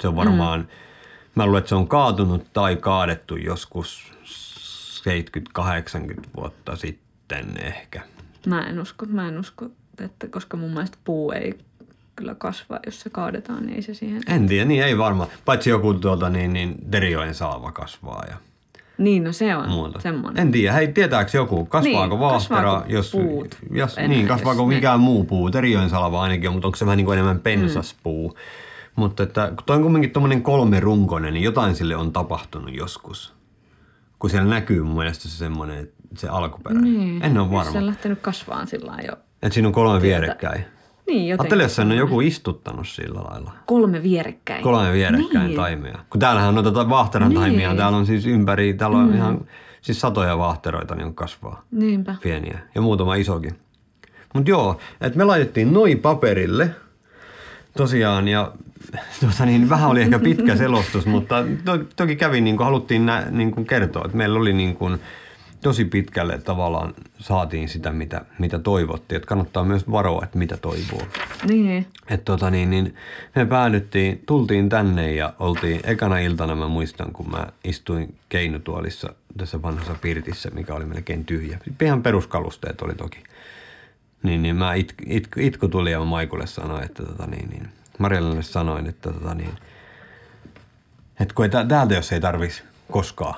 Se 0.00 0.08
on 0.08 0.16
varmaan, 0.16 0.60
mm. 0.60 0.66
mä 1.34 1.46
luulen, 1.46 1.58
että 1.58 1.68
se 1.68 1.74
on 1.74 1.88
kaatunut 1.88 2.46
tai 2.52 2.76
kaadettu 2.76 3.36
joskus 3.36 4.12
70-80 5.58 6.20
vuotta 6.36 6.76
sitten 6.76 7.46
ehkä. 7.62 8.02
Mä 8.46 8.66
en 8.66 8.80
usko, 8.80 9.06
mä 9.06 9.28
en 9.28 9.38
usko, 9.38 9.70
että 10.00 10.28
koska 10.28 10.56
mun 10.56 10.70
mielestä 10.70 10.98
puu 11.04 11.32
ei 11.32 11.58
kyllä 12.16 12.34
kasva, 12.34 12.80
jos 12.86 13.00
se 13.00 13.10
kaadetaan, 13.10 13.66
niin 13.66 13.76
ei 13.76 13.82
se 13.82 13.94
siihen... 13.94 14.22
En 14.26 14.46
tiedä, 14.46 14.64
niin 14.64 14.84
ei 14.84 14.98
varmaan. 14.98 15.28
Paitsi 15.44 15.70
joku 15.70 15.94
tuota, 15.94 16.28
niin, 16.28 16.52
niin 16.52 16.74
Derijoen 16.92 17.34
saava 17.34 17.72
kasvaa 17.72 18.24
ja 18.28 18.36
niin, 18.98 19.24
no 19.24 19.32
se 19.32 19.56
on 19.56 19.68
muuta. 19.68 20.00
semmoinen. 20.00 20.42
En 20.42 20.52
tiedä, 20.52 20.72
hei 20.72 20.92
tietääkö 20.92 21.30
joku, 21.34 21.64
kasvaako 21.64 22.14
niin, 22.14 22.20
vaahtera, 22.20 22.82
jos, 22.86 23.10
puut 23.12 23.58
jos, 23.70 23.96
niin, 24.08 24.26
kasvaako 24.26 24.66
mikään 24.66 25.00
ne... 25.00 25.04
muu 25.04 25.24
puu, 25.24 25.50
Terijoen 25.50 25.90
salva 25.90 26.22
ainakin 26.22 26.52
mutta 26.52 26.68
onko 26.68 26.76
se 26.76 26.86
vähän 26.86 26.96
niin 26.96 27.04
kuin 27.04 27.18
enemmän 27.18 27.40
pensaspuu. 27.40 28.28
Mm. 28.28 28.34
Mutta 28.96 29.22
että 29.22 29.52
toi 29.66 29.76
on 29.76 29.82
kuitenkin 29.82 30.10
tuommoinen 30.10 30.42
kolme 30.42 30.80
runkonen, 30.80 31.34
niin 31.34 31.44
jotain 31.44 31.74
sille 31.74 31.96
on 31.96 32.12
tapahtunut 32.12 32.74
joskus. 32.74 33.32
Kun 34.18 34.30
siellä 34.30 34.50
näkyy 34.50 34.82
mun 34.82 34.96
mielestä 34.96 35.28
se 35.28 35.36
semmoinen, 35.36 35.88
se 36.16 36.28
alkuperä. 36.28 36.80
Niin. 36.80 37.24
En 37.24 37.38
ole 37.38 37.50
varma. 37.50 37.72
Se 37.72 37.78
on 37.78 37.86
lähtenyt 37.86 38.20
kasvaan 38.20 38.66
sillä 38.66 38.98
jo. 39.06 39.16
Että 39.42 39.54
siinä 39.54 39.68
on 39.68 39.74
kolme 39.74 40.00
Tietä. 40.00 40.20
vierekkäin. 40.20 40.64
Niin, 41.06 41.28
jotenkin. 41.28 41.40
Ajattele, 41.40 41.62
jos 41.62 41.78
on 41.78 41.96
joku 41.96 42.20
istuttanut 42.20 42.88
sillä 42.88 43.20
lailla. 43.20 43.52
Kolme 43.66 44.02
vierekkäin. 44.02 44.62
Kolme 44.62 44.92
vierekkäin 44.92 45.46
niin. 45.46 45.56
taimia. 45.56 45.98
Kun 46.10 46.20
täällähän 46.20 46.48
on 46.48 46.64
noita 46.64 46.88
vaahteran 46.88 47.28
niin. 47.28 47.40
taimia, 47.40 47.74
täällä 47.74 47.98
on 47.98 48.06
siis 48.06 48.26
ympäri, 48.26 48.74
täällä 48.74 48.98
on 48.98 49.08
mm. 49.08 49.14
ihan 49.14 49.40
siis 49.80 50.00
satoja 50.00 50.38
vaahteroita 50.38 50.94
niin 50.94 51.14
kasvaa. 51.14 51.64
Niinpä. 51.70 52.14
Pieniä 52.22 52.58
ja 52.74 52.80
muutama 52.80 53.14
isokin. 53.14 53.56
Mutta 54.34 54.50
joo, 54.50 54.78
että 55.00 55.18
me 55.18 55.24
laitettiin 55.24 55.72
noin 55.72 55.98
paperille 55.98 56.70
tosiaan 57.76 58.28
ja 58.28 58.52
tuota 59.20 59.46
niin, 59.46 59.68
vähän 59.68 59.90
oli 59.90 60.00
ehkä 60.00 60.18
pitkä 60.18 60.56
selostus, 60.56 61.06
mutta 61.06 61.44
to, 61.64 61.78
toki 61.96 62.16
kävi 62.16 62.40
niin 62.40 62.56
kuin 62.56 62.64
haluttiin 62.64 63.06
nä, 63.06 63.26
niin 63.30 63.50
kuin 63.50 63.66
kertoa, 63.66 64.02
että 64.04 64.16
meillä 64.16 64.38
oli 64.38 64.52
niin 64.52 64.76
kuin, 64.76 64.98
tosi 65.62 65.84
pitkälle 65.84 66.38
tavallaan 66.38 66.94
saatiin 67.18 67.68
sitä, 67.68 67.92
mitä, 67.92 68.24
mitä 68.38 68.58
toivottiin. 68.58 69.16
Että 69.16 69.26
kannattaa 69.26 69.64
myös 69.64 69.90
varoa, 69.90 70.24
että 70.24 70.38
mitä 70.38 70.56
toivoo. 70.56 71.02
Niin. 71.48 71.86
Että 72.08 72.24
tota 72.24 72.50
niin, 72.50 72.70
niin 72.70 72.94
me 73.34 73.46
päädyttiin, 73.46 74.22
tultiin 74.26 74.68
tänne 74.68 75.14
ja 75.14 75.34
oltiin 75.38 75.80
ekana 75.84 76.18
iltana, 76.18 76.54
mä 76.54 76.68
muistan, 76.68 77.12
kun 77.12 77.30
mä 77.30 77.46
istuin 77.64 78.14
keinutuolissa 78.28 79.14
tässä 79.38 79.62
vanhassa 79.62 79.94
pirtissä, 80.00 80.50
mikä 80.50 80.74
oli 80.74 80.84
melkein 80.84 81.24
tyhjä. 81.24 81.58
Ihan 81.80 82.02
peruskalusteet 82.02 82.82
oli 82.82 82.94
toki. 82.94 83.18
Niin, 84.22 84.42
niin 84.42 84.56
mä 84.56 84.74
it, 84.74 84.94
it, 85.06 85.28
itku 85.36 85.68
tuli 85.68 85.92
ja 85.92 86.04
Maikulle 86.04 86.46
sanoin, 86.46 86.84
että 86.84 87.02
tota 87.02 87.26
niin, 87.26 87.50
niin 87.50 87.68
Marjalle 87.98 88.42
sanoin, 88.42 88.86
että 88.86 89.12
tota 89.12 89.34
niin, 89.34 89.52
että 91.20 91.34
kun 91.34 91.44
ei, 91.44 91.50
täältä 91.68 91.94
jos 91.94 92.12
ei 92.12 92.20
tarvitsisi 92.20 92.62
koskaan 92.90 93.34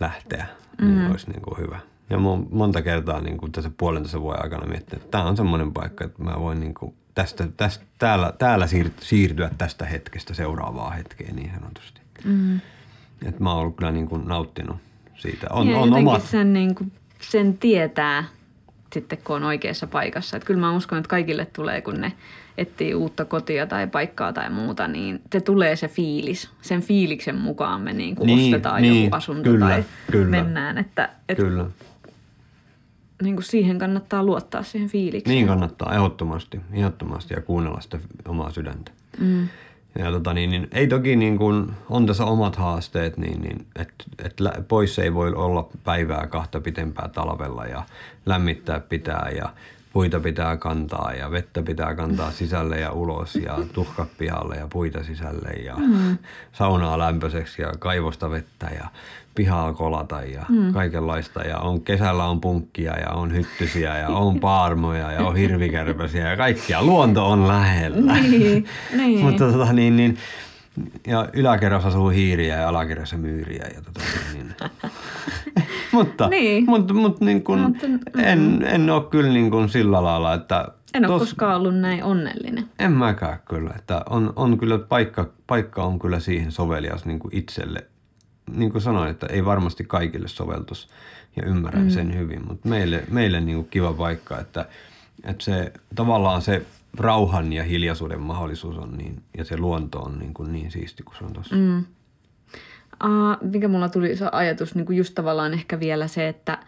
lähteä, 0.00 0.46
niin 0.80 0.98
mm. 0.98 1.10
olisi 1.10 1.30
niin 1.30 1.42
kuin 1.42 1.58
hyvä. 1.58 1.78
Ja 2.10 2.18
mä 2.18 2.28
oon 2.28 2.48
monta 2.50 2.82
kertaa 2.82 3.20
niin 3.20 3.38
kuin 3.38 3.52
tässä 3.52 3.70
puolentoista 3.76 4.20
vuoden 4.20 4.42
aikana 4.42 4.66
miettinyt, 4.66 5.04
että 5.04 5.18
tämä 5.18 5.24
on 5.24 5.36
semmoinen 5.36 5.72
paikka, 5.72 6.04
että 6.04 6.22
mä 6.22 6.34
voin 6.38 6.60
niin 6.60 6.74
kuin 6.74 6.94
tästä, 7.14 7.48
tästä, 7.56 7.84
täällä, 7.98 8.32
täällä 8.38 8.66
siirtyä 9.00 9.50
tästä 9.58 9.84
hetkestä 9.84 10.34
seuraavaan 10.34 10.96
hetkeen 10.96 11.36
niin 11.36 11.50
sanotusti. 11.60 12.00
Mm. 12.24 12.60
Että 13.26 13.42
mä 13.42 13.50
oon 13.52 13.60
ollut 13.60 13.76
kyllä 13.76 13.92
niin 13.92 14.08
kuin 14.08 14.28
nauttinut 14.28 14.76
siitä. 15.16 15.46
On, 15.50 15.68
ja 15.68 15.78
on 15.78 15.92
omat... 15.92 16.22
sen, 16.22 16.52
niin 16.52 16.74
kuin, 16.74 16.92
sen 17.20 17.58
tietää 17.58 18.24
sitten, 18.92 19.18
kun 19.24 19.36
on 19.36 19.44
oikeassa 19.44 19.86
paikassa. 19.86 20.36
Että 20.36 20.46
kyllä 20.46 20.60
mä 20.60 20.76
uskon, 20.76 20.98
että 20.98 21.08
kaikille 21.08 21.46
tulee, 21.46 21.80
kun 21.80 22.00
ne 22.00 22.12
etsii 22.58 22.94
uutta 22.94 23.24
kotia 23.24 23.66
tai 23.66 23.86
paikkaa 23.86 24.32
tai 24.32 24.50
muuta, 24.50 24.88
niin 24.88 25.20
se 25.32 25.40
tulee 25.40 25.76
se 25.76 25.88
fiilis. 25.88 26.50
Sen 26.62 26.80
fiiliksen 26.82 27.36
mukaan 27.36 27.80
me 27.80 27.92
niin 27.92 28.16
kuin 28.16 28.26
niin, 28.26 28.54
ostetaan 28.54 28.82
niin, 28.82 29.04
joku 29.04 29.16
asunto 29.16 29.50
kyllä, 29.50 29.68
tai 29.68 29.84
kyllä, 30.10 30.30
mennään. 30.30 30.78
Että, 30.78 31.08
et, 31.28 31.36
kyllä. 31.36 31.64
Niin 33.22 33.36
kuin 33.36 33.44
siihen 33.44 33.78
kannattaa 33.78 34.24
luottaa 34.24 34.62
siihen 34.62 34.88
fiilikseen. 34.88 35.34
Niin 35.34 35.46
kannattaa, 35.46 35.94
ehdottomasti, 35.94 36.60
ehdottomasti 36.72 37.34
ja 37.34 37.40
kuunnella 37.40 37.80
sitä 37.80 37.98
omaa 38.28 38.50
sydäntä. 38.50 38.92
Mm. 39.20 39.48
Ja 39.98 40.10
tota 40.10 40.32
niin, 40.32 40.50
niin 40.50 40.68
ei 40.72 40.86
toki 40.86 41.16
niin 41.16 41.38
kuin, 41.38 41.70
on 41.90 42.06
tässä 42.06 42.24
omat 42.24 42.56
haasteet, 42.56 43.16
niin, 43.16 43.40
niin 43.40 43.66
että 43.78 44.04
et 44.18 44.68
pois 44.68 44.98
ei 44.98 45.14
voi 45.14 45.34
olla 45.34 45.68
päivää 45.84 46.26
kahta 46.26 46.60
pitempää 46.60 47.08
talvella 47.08 47.66
ja 47.66 47.82
lämmittää 48.26 48.80
pitää 48.80 49.30
ja 49.36 49.52
puita 49.92 50.20
pitää 50.20 50.56
kantaa 50.56 51.12
ja 51.12 51.30
vettä 51.30 51.62
pitää 51.62 51.94
kantaa 51.94 52.30
sisälle 52.30 52.80
ja 52.80 52.92
ulos 52.92 53.34
ja 53.34 53.58
tuhkat 53.72 54.08
pihalle 54.18 54.56
ja 54.56 54.66
puita 54.72 55.04
sisälle 55.04 55.50
ja 55.50 55.76
mm. 55.76 56.18
saunaa 56.52 56.98
lämpöiseksi 56.98 57.62
ja 57.62 57.72
kaivosta 57.78 58.30
vettä 58.30 58.70
ja 58.78 58.86
pihaa 59.34 59.72
kolata 59.72 60.22
ja 60.22 60.46
mm. 60.48 60.72
kaikenlaista. 60.72 61.40
Ja 61.42 61.58
on, 61.58 61.80
kesällä 61.80 62.24
on 62.24 62.40
punkkia 62.40 62.98
ja 62.98 63.10
on 63.10 63.34
hyttysiä 63.34 63.98
ja 63.98 64.08
on 64.08 64.40
paarmoja 64.40 65.12
ja 65.12 65.26
on 65.26 65.36
hirvikärpäsiä 65.36 66.30
ja 66.30 66.36
kaikkia. 66.36 66.82
Luonto 66.82 67.30
on 67.30 67.48
lähellä. 67.48 68.12
Niin, 68.12 68.68
niin. 68.96 69.20
Mutta 69.24 69.52
tota 69.52 69.72
niin, 69.72 69.96
niin 69.96 70.18
ja 71.06 71.28
yläkerrassa 71.32 71.88
asuu 71.88 72.08
hiiriä 72.08 72.56
ja 72.56 72.68
alakerrassa 72.68 73.16
myyriä. 73.16 73.66
Ja 73.74 73.82
tota, 73.82 74.00
niin, 74.32 74.54
mutta 75.96 76.28
Niin. 76.28 76.64
mutta, 76.66 76.94
mutta 76.94 77.24
niin 77.24 77.44
kun, 77.44 77.58
Mutta, 77.60 77.86
mm. 77.88 77.98
en, 78.24 78.62
en 78.62 78.90
ole 78.90 79.04
kyllä 79.10 79.30
niin 79.32 79.50
kuin 79.50 79.68
sillä 79.68 80.02
lailla, 80.02 80.34
että 80.34 80.68
En 80.94 81.10
ole 81.10 81.16
tos- 81.16 81.18
koskaan 81.20 81.56
ollut 81.56 81.76
näin 81.76 82.04
onnellinen. 82.04 82.68
en 82.78 82.92
mäkään 82.92 83.38
kyllä. 83.48 83.70
Että 83.78 84.02
on, 84.10 84.32
on 84.36 84.58
kyllä 84.58 84.78
paikka, 84.78 85.28
paikka 85.46 85.84
on 85.84 85.98
kyllä 85.98 86.20
siihen 86.20 86.52
sovelias 86.52 87.04
niin 87.04 87.18
kuin 87.18 87.36
itselle. 87.36 87.86
Niin 88.56 88.72
kuin 88.72 88.82
sanoin, 88.82 89.10
että 89.10 89.26
ei 89.26 89.44
varmasti 89.44 89.84
kaikille 89.84 90.28
soveltus 90.28 90.88
ja 91.36 91.42
ymmärrän 91.46 91.84
mm. 91.84 91.90
sen 91.90 92.14
hyvin, 92.18 92.46
mutta 92.48 92.68
meille, 92.68 93.04
meille 93.10 93.40
niin 93.40 93.56
kuin 93.56 93.68
kiva 93.68 93.92
paikka, 93.92 94.38
että, 94.38 94.66
että 95.24 95.44
se 95.44 95.72
tavallaan 95.94 96.42
se 96.42 96.62
rauhan 96.98 97.52
ja 97.52 97.62
hiljaisuuden 97.64 98.20
mahdollisuus 98.20 98.78
on 98.78 98.98
niin, 98.98 99.22
ja 99.38 99.44
se 99.44 99.56
luonto 99.56 99.98
on 99.98 100.18
niin, 100.18 100.34
kuin 100.34 100.52
niin 100.52 100.70
siisti 100.70 101.02
kuin 101.02 101.16
se 101.18 101.24
on 101.24 101.32
tuossa. 101.32 101.56
Mm. 101.56 101.84
Uh, 103.04 103.50
mikä 103.52 103.68
mulla 103.68 103.88
tuli 103.88 104.16
se 104.16 104.28
ajatus, 104.32 104.74
niin 104.74 104.86
kuin 104.86 104.98
just 104.98 105.14
tavallaan 105.14 105.52
ehkä 105.54 105.80
vielä 105.80 106.06
se, 106.06 106.28
että 106.28 106.58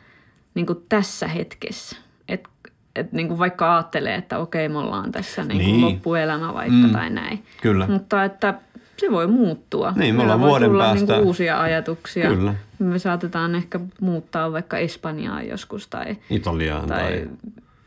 niin 0.54 0.66
kuin 0.66 0.78
tässä 0.88 1.28
hetkessä, 1.28 1.96
että 2.28 2.48
et 2.96 3.12
niin 3.12 3.28
kuin 3.28 3.38
vaikka 3.38 3.74
ajattelee, 3.76 4.14
että 4.14 4.38
okei, 4.38 4.68
me 4.68 4.78
ollaan 4.78 5.12
tässä 5.12 5.44
niin 5.44 5.58
kuin 5.60 5.72
Niin. 5.72 5.80
loppuelämä 5.84 6.54
vaikka 6.54 6.74
Mm. 6.86 6.92
tai 6.92 7.10
näin. 7.10 7.44
Kyllä. 7.62 7.86
Mutta 7.86 8.24
että 8.24 8.54
se 8.96 9.10
voi 9.10 9.26
muuttua. 9.26 9.92
Niin, 9.96 10.14
me 10.14 10.18
Meillä 10.18 10.22
ollaan 10.22 10.40
voi 10.40 10.48
vuoden 10.48 10.70
tulla 10.70 10.84
päästä- 10.84 11.12
Niin 11.16 11.26
uusia 11.26 11.60
ajatuksia. 11.60 12.28
Kyllä. 12.28 12.54
Me 12.78 12.98
saatetaan 12.98 13.54
ehkä 13.54 13.80
muuttaa 14.00 14.52
vaikka 14.52 14.78
Espanjaan 14.78 15.48
joskus 15.48 15.88
tai, 15.88 16.16
Italiaan 16.30 16.88
tai 16.88 16.98
tai... 17.02 17.28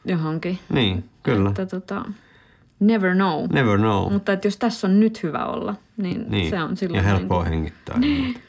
johonkin. 0.06 0.60
Niin, 0.70 1.04
kyllä. 1.24 1.50
Että 1.50 1.66
tota, 1.66 2.06
never 2.79 3.13
know. 3.13 3.48
Never 3.51 3.77
know. 3.77 4.13
Mutta 4.13 4.34
että 4.34 4.48
jos 4.48 4.57
tässä 4.57 4.88
on 4.88 5.00
nyt 5.00 5.24
hyvä 5.24 5.46
olla, 5.46 5.75
niin, 5.98 6.25
Niin, 6.29 6.50
se 6.50 6.63
on 6.63 6.77
silloin... 6.77 6.98
ja 6.98 7.03
helppoa 7.03 7.43
niin 7.43 7.51
hengittää. 7.51 8.00
Niin. 8.00 8.36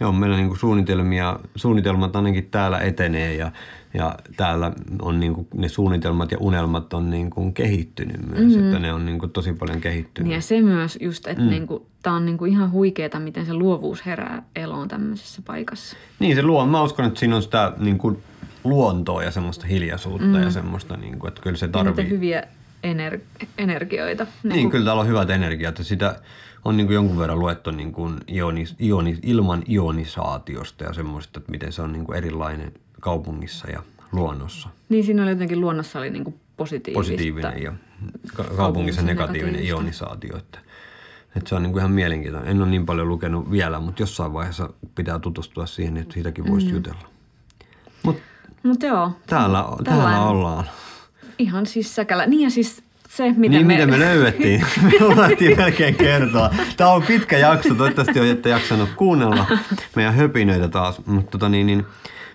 Joo, 0.00 0.12
meillä 0.12 0.36
niinku 0.36 0.56
suunnitelmia, 0.56 1.38
suunnitelmat 1.56 2.16
ainakin 2.16 2.48
täällä 2.50 2.78
etenee 2.78 3.34
ja, 3.34 3.52
ja 3.94 4.14
täällä 4.36 4.72
on 5.02 5.20
niinku, 5.20 5.46
ne 5.54 5.68
suunnitelmat 5.68 6.32
ja 6.32 6.38
unelmat 6.40 6.94
on 6.94 7.10
niinku 7.10 7.52
kehittynyt 7.52 8.28
myös, 8.30 8.56
mm. 8.56 8.64
että 8.64 8.78
ne 8.78 8.92
on 8.92 9.06
niinku 9.06 9.28
tosi 9.28 9.52
paljon 9.52 9.80
kehittynyt. 9.80 10.28
Niin 10.28 10.34
ja 10.34 10.40
se 10.40 10.60
myös 10.60 10.98
just, 11.00 11.26
että 11.26 11.42
mm. 11.42 11.50
niinku, 11.50 11.86
tämä 12.02 12.16
on 12.16 12.26
niinku 12.26 12.44
ihan 12.44 12.70
huikeeta, 12.70 13.20
miten 13.20 13.46
se 13.46 13.54
luovuus 13.54 14.06
herää 14.06 14.42
eloon 14.56 14.88
tämmöisessä 14.88 15.42
paikassa. 15.46 15.96
Niin 16.18 16.36
se 16.36 16.42
luo, 16.42 16.66
mä 16.66 16.82
uskon, 16.82 17.04
että 17.04 17.20
siinä 17.20 17.36
on 17.36 17.42
sitä 17.42 17.72
niinku, 17.78 18.20
luontoa 18.64 19.22
ja 19.22 19.30
semmoista 19.30 19.66
hiljaisuutta 19.66 20.26
mm. 20.26 20.42
ja 20.42 20.50
semmoista, 20.50 20.96
niinku, 20.96 21.26
että 21.26 21.42
kyllä 21.42 21.56
se 21.56 21.66
Ja 21.66 21.82
niitä 21.82 21.84
tarvii. 21.84 22.10
hyviä 22.10 22.42
ener- 22.82 23.46
energioita. 23.58 24.26
Niin, 24.42 24.70
kyllä 24.70 24.84
täällä 24.84 25.00
on 25.02 25.08
hyvät 25.08 25.30
energiat 25.30 25.78
ja 25.78 25.84
sitä 25.84 26.20
on 26.64 26.76
niin 26.76 26.86
kuin 26.86 26.94
jonkun 26.94 27.18
verran 27.18 27.38
luettu 27.38 27.70
niin 27.70 27.92
kuin 27.92 28.20
ionis, 28.32 28.76
ionis, 28.82 29.18
ilman 29.22 29.62
ionisaatiosta 29.68 30.84
ja 30.84 30.92
semmoista, 30.92 31.38
että 31.38 31.50
miten 31.50 31.72
se 31.72 31.82
on 31.82 31.92
niin 31.92 32.04
kuin 32.04 32.18
erilainen 32.18 32.72
kaupungissa 33.00 33.70
ja 33.70 33.82
luonnossa. 34.12 34.68
Niin 34.88 35.04
siinä 35.04 35.22
oli 35.22 35.30
jotenkin 35.30 35.60
luonnossa 35.60 35.98
oli 35.98 36.10
niinku 36.10 36.34
positiivista. 36.56 36.98
Positiivinen 36.98 37.62
ja 37.62 37.72
ka- 38.34 38.44
kaupungissa 38.44 39.02
negatiivinen 39.02 39.64
ionisaatio. 39.64 40.36
Että, 40.36 40.58
että 41.36 41.48
se 41.48 41.54
on 41.54 41.62
niin 41.62 41.72
kuin 41.72 41.80
ihan 41.80 41.92
mielenkiintoinen. 41.92 42.50
En 42.50 42.62
ole 42.62 42.70
niin 42.70 42.86
paljon 42.86 43.08
lukenut 43.08 43.50
vielä, 43.50 43.80
mutta 43.80 44.02
jossain 44.02 44.32
vaiheessa 44.32 44.70
pitää 44.94 45.18
tutustua 45.18 45.66
siihen, 45.66 45.96
että 45.96 46.14
siitäkin 46.14 46.46
voisi 46.46 46.66
mm. 46.66 46.72
jutella. 46.72 47.08
Mutta 48.02 48.22
Mutta 48.62 48.86
joo. 48.86 49.10
täällä, 49.26 49.64
täällä 49.84 50.20
ollaan. 50.24 50.64
Ihan 51.42 51.66
siis 51.66 51.94
säkällä. 51.94 52.26
Niin 52.26 52.42
ja 52.42 52.50
siis 52.50 52.82
se, 53.08 53.34
miten 53.36 53.50
Niin, 53.50 53.66
me... 53.66 53.72
miten 53.72 53.90
me 53.90 53.98
löydettiin. 53.98 54.66
me 54.82 55.06
unohtiin 55.06 55.56
melkein 55.56 55.94
kertoa. 55.94 56.54
Tämä 56.76 56.90
on 56.90 57.02
pitkä 57.02 57.38
jakso. 57.38 57.74
Toivottavasti 57.74 58.20
olette 58.20 58.48
jaksanut 58.48 58.88
kuunnella 58.96 59.46
meidän 59.96 60.14
höpinöitä 60.14 60.68
taas. 60.68 61.06
Mutta 61.06 61.30
tota 61.30 61.48
niin, 61.48 61.66
niin, 61.66 61.86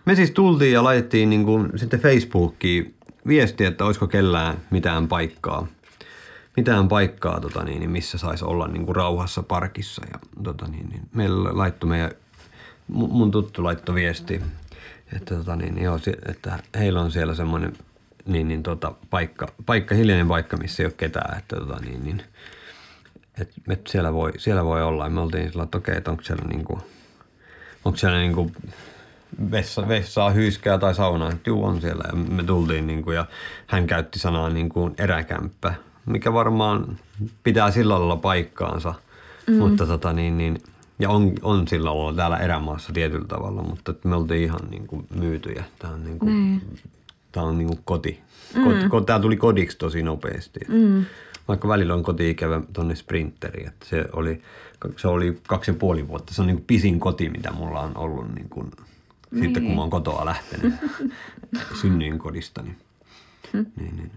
me 0.06 0.16
siis 0.16 0.32
tultiin 0.32 0.74
ja 0.74 0.84
laitettiin 0.84 1.30
niin 1.30 1.46
kuin, 1.46 1.70
sitten 1.76 2.00
Facebookiin 2.00 2.94
viesti, 3.28 3.66
että 3.66 3.86
olisiko 3.86 4.08
kellään 4.08 4.58
mitään 4.70 5.08
paikkaa. 5.08 5.68
Mitään 6.58 6.88
paikkaa, 6.88 7.40
tota 7.40 7.64
niin, 7.64 7.80
niin 7.80 7.92
missä 7.92 8.18
saisi 8.18 8.46
olla 8.46 8.68
niin 8.68 8.86
kuin 8.86 8.96
rauhassa 8.96 9.44
parkissa. 9.44 10.02
Ja, 10.14 10.20
tota 10.44 10.68
niin, 10.68 10.90
niin, 10.90 11.02
meillä 11.14 11.58
laittoi 11.58 11.90
meidän, 11.90 12.12
mu- 12.92 13.12
mun 13.12 13.32
tuttu 13.32 13.64
laittoi 13.64 13.96
viesti, 13.96 14.42
että, 15.16 15.36
tota 15.36 15.56
niin, 15.56 15.84
joo, 15.84 16.00
että 16.30 16.60
heillä 16.80 17.02
on 17.02 17.12
siellä 17.12 17.36
semmoinen 17.36 17.74
niin, 18.28 18.48
niin 18.48 18.64
tota, 18.64 18.94
paikka, 19.10 19.48
paikka, 19.66 19.96
hiljainen 19.96 20.28
paikka, 20.28 20.58
missä 20.58 20.84
ei 20.84 20.88
ole 20.88 20.94
ketään. 20.98 21.38
Että, 21.38 21.56
tota, 21.56 21.80
niin, 21.80 22.04
niin, 22.04 22.24
et, 23.42 23.52
et 23.70 23.88
siellä, 23.88 24.14
voi, 24.14 24.32
siellä 24.38 24.66
voi 24.66 24.84
olla. 24.84 25.04
Ja 25.04 25.10
me 25.10 25.22
oltiin 25.22 25.52
sillä, 25.52 25.64
että 25.64 25.78
okei, 25.78 25.98
että 25.98 26.12
onko 26.12 26.24
siellä, 26.24 26.46
niinku, 26.48 26.80
onko 27.86 27.98
siellä 27.98 28.18
niinku 28.18 28.52
vessa, 29.52 29.88
vessaa, 29.88 30.30
hyyskää 30.30 30.78
tai 30.78 30.96
saunaa. 30.96 31.30
Että 31.30 31.50
juu, 31.50 31.66
on 31.66 31.82
siellä. 31.82 32.04
Ja 32.08 32.16
me 32.16 32.44
tultiin 32.44 32.88
niinku, 32.88 33.12
ja 33.12 33.26
hän 33.68 33.88
käytti 33.88 34.20
sanaa 34.20 34.50
niinku 34.50 34.92
eräkämppä, 34.98 35.74
mikä 36.06 36.34
varmaan 36.34 37.00
pitää 37.44 37.72
sillä 37.72 37.94
lailla 37.94 38.16
paikkaansa. 38.16 38.94
Mm. 39.48 39.56
Mutta 39.56 39.86
tota 39.86 40.14
niin, 40.14 40.38
niin 40.38 40.62
ja 41.00 41.10
on, 41.10 41.34
on 41.42 41.68
sillä 41.68 41.96
lailla 41.96 42.14
täällä 42.14 42.38
erämaassa 42.38 42.94
tietyllä 42.94 43.28
tavalla, 43.28 43.64
mutta 43.64 43.94
me 44.04 44.16
oltiin 44.16 44.44
ihan 44.44 44.60
niinku 44.70 45.06
myytyjä. 45.16 45.64
Tämä 45.80 45.94
on, 45.94 46.04
niinku, 46.04 46.26
Niin. 46.26 46.62
Tää 47.38 47.46
on 47.46 47.58
niinku 47.58 47.80
koti. 47.86 48.20
Kot, 48.64 48.90
ko, 48.90 49.02
tää 49.02 49.20
tuli 49.20 49.38
kodiksi 49.38 49.78
tosi 49.78 50.04
nopeasti. 50.04 50.60
Mm. 50.68 51.06
Vaikka 51.48 51.68
välillä 51.68 51.94
on 51.94 52.04
koti-ikävä 52.04 52.62
tonne 52.74 52.96
sprinteri. 52.96 53.66
Että 53.68 53.86
se, 53.86 54.06
oli, 54.14 54.42
se 54.96 55.08
oli 55.08 55.42
kaksi 55.48 55.72
ja 55.72 55.76
puoli 55.76 56.08
vuotta. 56.08 56.34
Se 56.34 56.42
on 56.42 56.48
niinku 56.48 56.64
pisin 56.68 57.00
koti, 57.00 57.30
mitä 57.30 57.52
mulla 57.52 57.80
on 57.80 57.98
ollut 57.98 58.36
niinku, 58.36 58.64
niin. 59.32 59.44
sitten 59.44 59.64
kun 59.64 59.76
mä 59.76 59.82
oon 59.82 59.90
kotoa 59.90 60.26
lähtenyt 60.26 60.74
synnyin 61.82 62.20
kodistani. 62.20 62.76
Niin, 63.54 63.68
niin. 63.76 64.12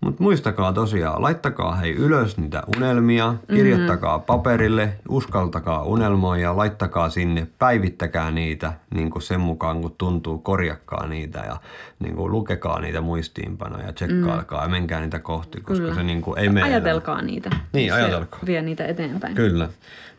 Mutta 0.00 0.22
muistakaa 0.22 0.72
tosiaan, 0.72 1.22
laittakaa 1.22 1.74
hei 1.76 1.94
ylös 1.94 2.36
niitä 2.36 2.62
unelmia, 2.76 3.34
kirjoittakaa 3.54 4.18
paperille, 4.18 4.92
uskaltakaa 5.08 5.82
unelmoida, 5.82 6.56
laittakaa 6.56 7.10
sinne, 7.10 7.46
päivittäkää 7.58 8.30
niitä 8.30 8.72
niin 8.94 9.10
kuin 9.10 9.22
sen 9.22 9.40
mukaan 9.40 9.80
kun 9.80 9.94
tuntuu, 9.98 10.38
korjakkaa 10.38 11.06
niitä 11.06 11.38
ja 11.38 11.56
niin 11.98 12.16
kuin 12.16 12.32
lukekaa 12.32 12.80
niitä 12.80 13.00
muistiinpanoja, 13.00 13.92
tsekkailkaa 13.92 14.62
ja 14.62 14.68
menkää 14.68 15.00
niitä 15.00 15.18
kohti, 15.18 15.60
koska 15.60 15.82
Kyllä. 15.82 15.94
se 15.94 16.02
niin 16.02 16.22
kuin 16.22 16.38
ei 16.38 16.48
mene 16.48 16.66
Ajatelkaa 16.66 17.22
niitä. 17.22 17.50
Niin, 17.72 17.92
Se 17.92 17.96
ajatelkaa. 17.96 18.40
Vie 18.46 18.62
niitä 18.62 18.86
eteenpäin. 18.86 19.34
Kyllä, 19.34 19.68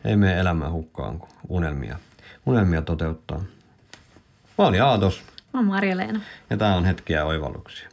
ei 0.04 0.16
mene 0.16 0.38
elämää 0.40 0.70
hukkaan, 0.70 1.18
kun 1.18 1.28
unelmia, 1.48 1.96
unelmia 2.46 2.82
toteuttaa. 2.82 3.44
Mä 4.58 4.66
olin 4.66 4.82
Aatos 4.82 5.22
Mä 5.52 5.60
oon 5.60 5.66
Marja-Leena. 5.66 6.20
ja 6.50 6.56
tää 6.56 6.76
on 6.76 6.84
hetkiä 6.84 7.24
oivalluksia. 7.24 7.89